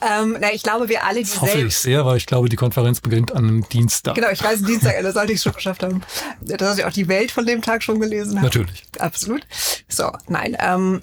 Ähm, 0.01 0.37
na, 0.41 0.53
ich 0.53 0.63
glaube, 0.63 0.89
wir 0.89 1.05
alle 1.05 1.23
die 1.23 1.31
Das 1.31 1.41
hoffe 1.41 1.61
ich 1.61 1.77
sehr, 1.77 2.05
weil 2.05 2.17
ich 2.17 2.27
glaube, 2.27 2.49
die 2.49 2.57
Konferenz 2.57 3.01
beginnt 3.01 3.33
an 3.33 3.45
einem 3.45 3.69
Dienstag. 3.69 4.15
Genau, 4.15 4.31
ich 4.31 4.43
weiß, 4.43 4.63
Dienstag, 4.63 4.95
da 5.01 5.13
sollte 5.13 5.33
ich 5.33 5.43
schon 5.43 5.53
geschafft 5.53 5.83
haben. 5.83 6.03
Das 6.41 6.61
hast 6.61 6.79
du 6.79 6.87
auch 6.87 6.93
die 6.93 7.09
Welt 7.09 7.31
von 7.31 7.47
dem 7.47 7.63
Tag 7.63 7.83
schon 7.83 8.01
gelesen. 8.01 8.37
Haben. 8.37 8.45
Natürlich. 8.45 8.85
Absolut. 8.99 9.47
So, 9.89 10.11
nein, 10.29 10.57
ähm, 10.59 11.01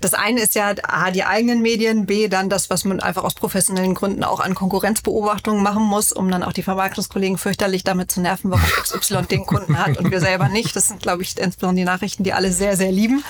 das 0.00 0.14
eine 0.14 0.40
ist 0.40 0.54
ja 0.54 0.74
A, 0.82 1.10
die 1.10 1.24
eigenen 1.24 1.62
Medien, 1.62 2.06
B, 2.06 2.28
dann 2.28 2.48
das, 2.48 2.70
was 2.70 2.84
man 2.84 3.00
einfach 3.00 3.24
aus 3.24 3.34
professionellen 3.34 3.94
Gründen 3.94 4.22
auch 4.22 4.40
an 4.40 4.54
Konkurrenzbeobachtungen 4.54 5.62
machen 5.62 5.82
muss, 5.82 6.12
um 6.12 6.30
dann 6.30 6.42
auch 6.42 6.52
die 6.52 6.62
Vermarktungskollegen 6.62 7.38
fürchterlich 7.38 7.82
damit 7.82 8.10
zu 8.10 8.20
nerven, 8.20 8.50
warum 8.50 8.64
XY 8.82 9.22
den 9.22 9.46
Kunden 9.46 9.78
hat 9.78 9.98
und 9.98 10.10
wir 10.10 10.20
selber 10.20 10.48
nicht. 10.48 10.76
Das 10.76 10.88
sind, 10.88 11.02
glaube 11.02 11.22
ich, 11.22 11.36
insbesondere 11.38 11.84
die 11.84 11.90
Nachrichten, 11.90 12.22
die 12.22 12.32
alle 12.32 12.52
sehr, 12.52 12.76
sehr 12.76 12.92
lieben. 12.92 13.24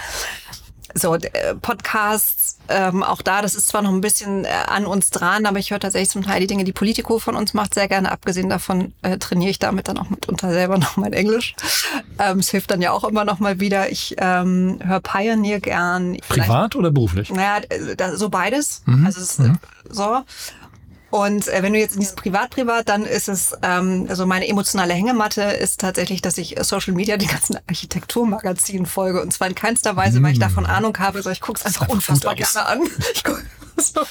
So, 0.94 1.14
äh, 1.14 1.54
Podcasts, 1.60 2.58
ähm, 2.68 3.02
auch 3.02 3.22
da, 3.22 3.42
das 3.42 3.54
ist 3.54 3.68
zwar 3.68 3.82
noch 3.82 3.90
ein 3.90 4.00
bisschen 4.00 4.44
äh, 4.44 4.48
an 4.66 4.86
uns 4.86 5.10
dran, 5.10 5.46
aber 5.46 5.58
ich 5.58 5.70
höre 5.70 5.80
tatsächlich 5.80 6.10
zum 6.10 6.22
Teil 6.22 6.40
die 6.40 6.46
Dinge, 6.46 6.64
die 6.64 6.72
Politico 6.72 7.18
von 7.18 7.36
uns 7.36 7.54
macht, 7.54 7.74
sehr 7.74 7.88
gerne. 7.88 8.12
Abgesehen 8.12 8.48
davon 8.48 8.92
äh, 9.02 9.18
trainiere 9.18 9.50
ich 9.50 9.58
damit 9.58 9.88
dann 9.88 9.98
auch 9.98 10.08
mitunter 10.10 10.50
selber 10.52 10.78
noch 10.78 10.96
mein 10.96 11.12
Englisch. 11.12 11.54
Ähm, 12.18 12.38
es 12.38 12.50
hilft 12.50 12.70
dann 12.70 12.82
ja 12.82 12.92
auch 12.92 13.04
immer 13.04 13.24
noch 13.24 13.38
mal 13.40 13.60
wieder. 13.60 13.90
Ich 13.90 14.14
ähm, 14.18 14.78
höre 14.82 15.00
Pioneer 15.00 15.60
gern. 15.60 16.16
Privat 16.28 16.76
oder 16.76 16.90
beruflich? 16.90 17.30
Naja, 17.32 17.60
da, 17.96 18.16
so 18.16 18.28
beides. 18.28 18.82
Mhm. 18.86 19.06
Also 19.06 19.20
es, 19.20 19.38
mhm. 19.38 19.58
so. 19.88 20.22
Und 21.10 21.48
äh, 21.48 21.62
wenn 21.62 21.72
du 21.72 21.78
jetzt 21.78 21.94
in 21.94 22.00
diesem 22.00 22.16
Privat-Privat, 22.16 22.88
dann 22.88 23.04
ist 23.04 23.28
es, 23.28 23.52
ähm, 23.62 24.06
also 24.08 24.26
meine 24.26 24.46
emotionale 24.46 24.94
Hängematte 24.94 25.42
ist 25.42 25.80
tatsächlich, 25.80 26.22
dass 26.22 26.38
ich 26.38 26.56
Social 26.62 26.94
Media 26.94 27.16
die 27.16 27.26
ganzen 27.26 27.58
Architekturmagazinen 27.66 28.86
folge. 28.86 29.20
Und 29.20 29.32
zwar 29.32 29.48
in 29.48 29.54
keinster 29.54 29.96
Weise, 29.96 30.22
weil 30.22 30.32
ich 30.32 30.38
davon 30.38 30.66
Ahnung 30.66 30.96
habe, 30.98 31.18
sondern 31.18 31.34
ich 31.34 31.40
gucke 31.40 31.58
es 31.58 31.66
einfach 31.66 31.88
unfassbar 31.88 32.34
gerne 32.34 32.66
an. 32.66 32.80
Ich 33.12 33.24
guck, 33.24 33.42
so. 33.76 34.02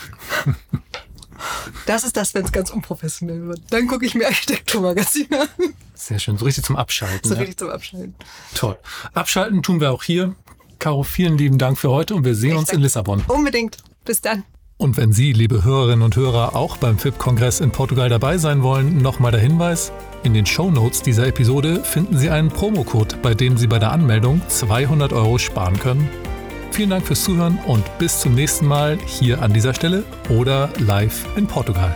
Das 1.86 2.04
ist 2.04 2.18
das, 2.18 2.34
wenn 2.34 2.44
es 2.44 2.52
ganz 2.52 2.70
unprofessionell 2.70 3.48
wird. 3.48 3.62
Dann 3.70 3.88
gucke 3.88 4.06
ich 4.06 4.14
mir 4.14 4.28
Architekturmagazine 4.28 5.42
an. 5.42 5.48
Sehr 5.94 6.20
schön, 6.20 6.38
so 6.38 6.46
richtig 6.46 6.66
zum 6.66 6.76
Abschalten. 6.76 7.28
So 7.28 7.36
ja. 7.36 7.40
richtig 7.40 7.60
zum 7.60 7.70
Abschalten. 7.70 8.16
Toll. 8.56 8.78
Abschalten 9.14 9.64
tun 9.64 9.80
wir 9.80 9.92
auch 9.92 10.04
hier. 10.04 10.36
Caro, 10.80 11.04
vielen 11.04 11.38
lieben 11.38 11.58
Dank 11.58 11.78
für 11.78 11.90
heute 11.90 12.16
und 12.16 12.26
wir 12.26 12.36
sehen 12.36 12.52
Ich 12.52 12.58
uns 12.58 12.70
in 12.70 12.76
danke. 12.76 12.84
Lissabon. 12.84 13.24
Unbedingt. 13.28 13.78
Bis 14.06 14.22
dann. 14.22 14.44
Und 14.82 14.96
wenn 14.96 15.12
Sie, 15.12 15.34
liebe 15.34 15.66
Hörerinnen 15.66 16.04
und 16.04 16.16
Hörer, 16.16 16.56
auch 16.56 16.78
beim 16.78 16.98
FIP-Kongress 16.98 17.60
in 17.60 17.70
Portugal 17.70 18.08
dabei 18.08 18.38
sein 18.38 18.64
wollen, 18.64 19.02
nochmal 19.02 19.34
der 19.34 19.42
Hinweis. 19.42 19.92
In 20.24 20.34
den 20.34 20.46
Shownotes 20.46 21.02
dieser 21.02 21.28
Episode 21.28 21.84
finden 21.84 22.18
Sie 22.18 22.30
einen 22.30 22.48
Promocode, 22.48 23.22
bei 23.22 23.34
dem 23.34 23.58
Sie 23.58 23.68
bei 23.68 23.78
der 23.78 23.92
Anmeldung 23.92 24.42
200 24.48 25.12
Euro 25.12 25.38
sparen 25.38 25.78
können. 25.78 26.10
Vielen 26.72 26.92
Dank 26.92 27.06
fürs 27.06 27.26
Zuhören 27.26 27.60
und 27.68 27.84
bis 27.98 28.22
zum 28.22 28.36
nächsten 28.36 28.68
Mal 28.68 28.98
hier 29.06 29.42
an 29.42 29.52
dieser 29.52 29.74
Stelle 29.74 30.06
oder 30.30 30.70
live 30.78 31.26
in 31.36 31.46
Portugal. 31.46 31.94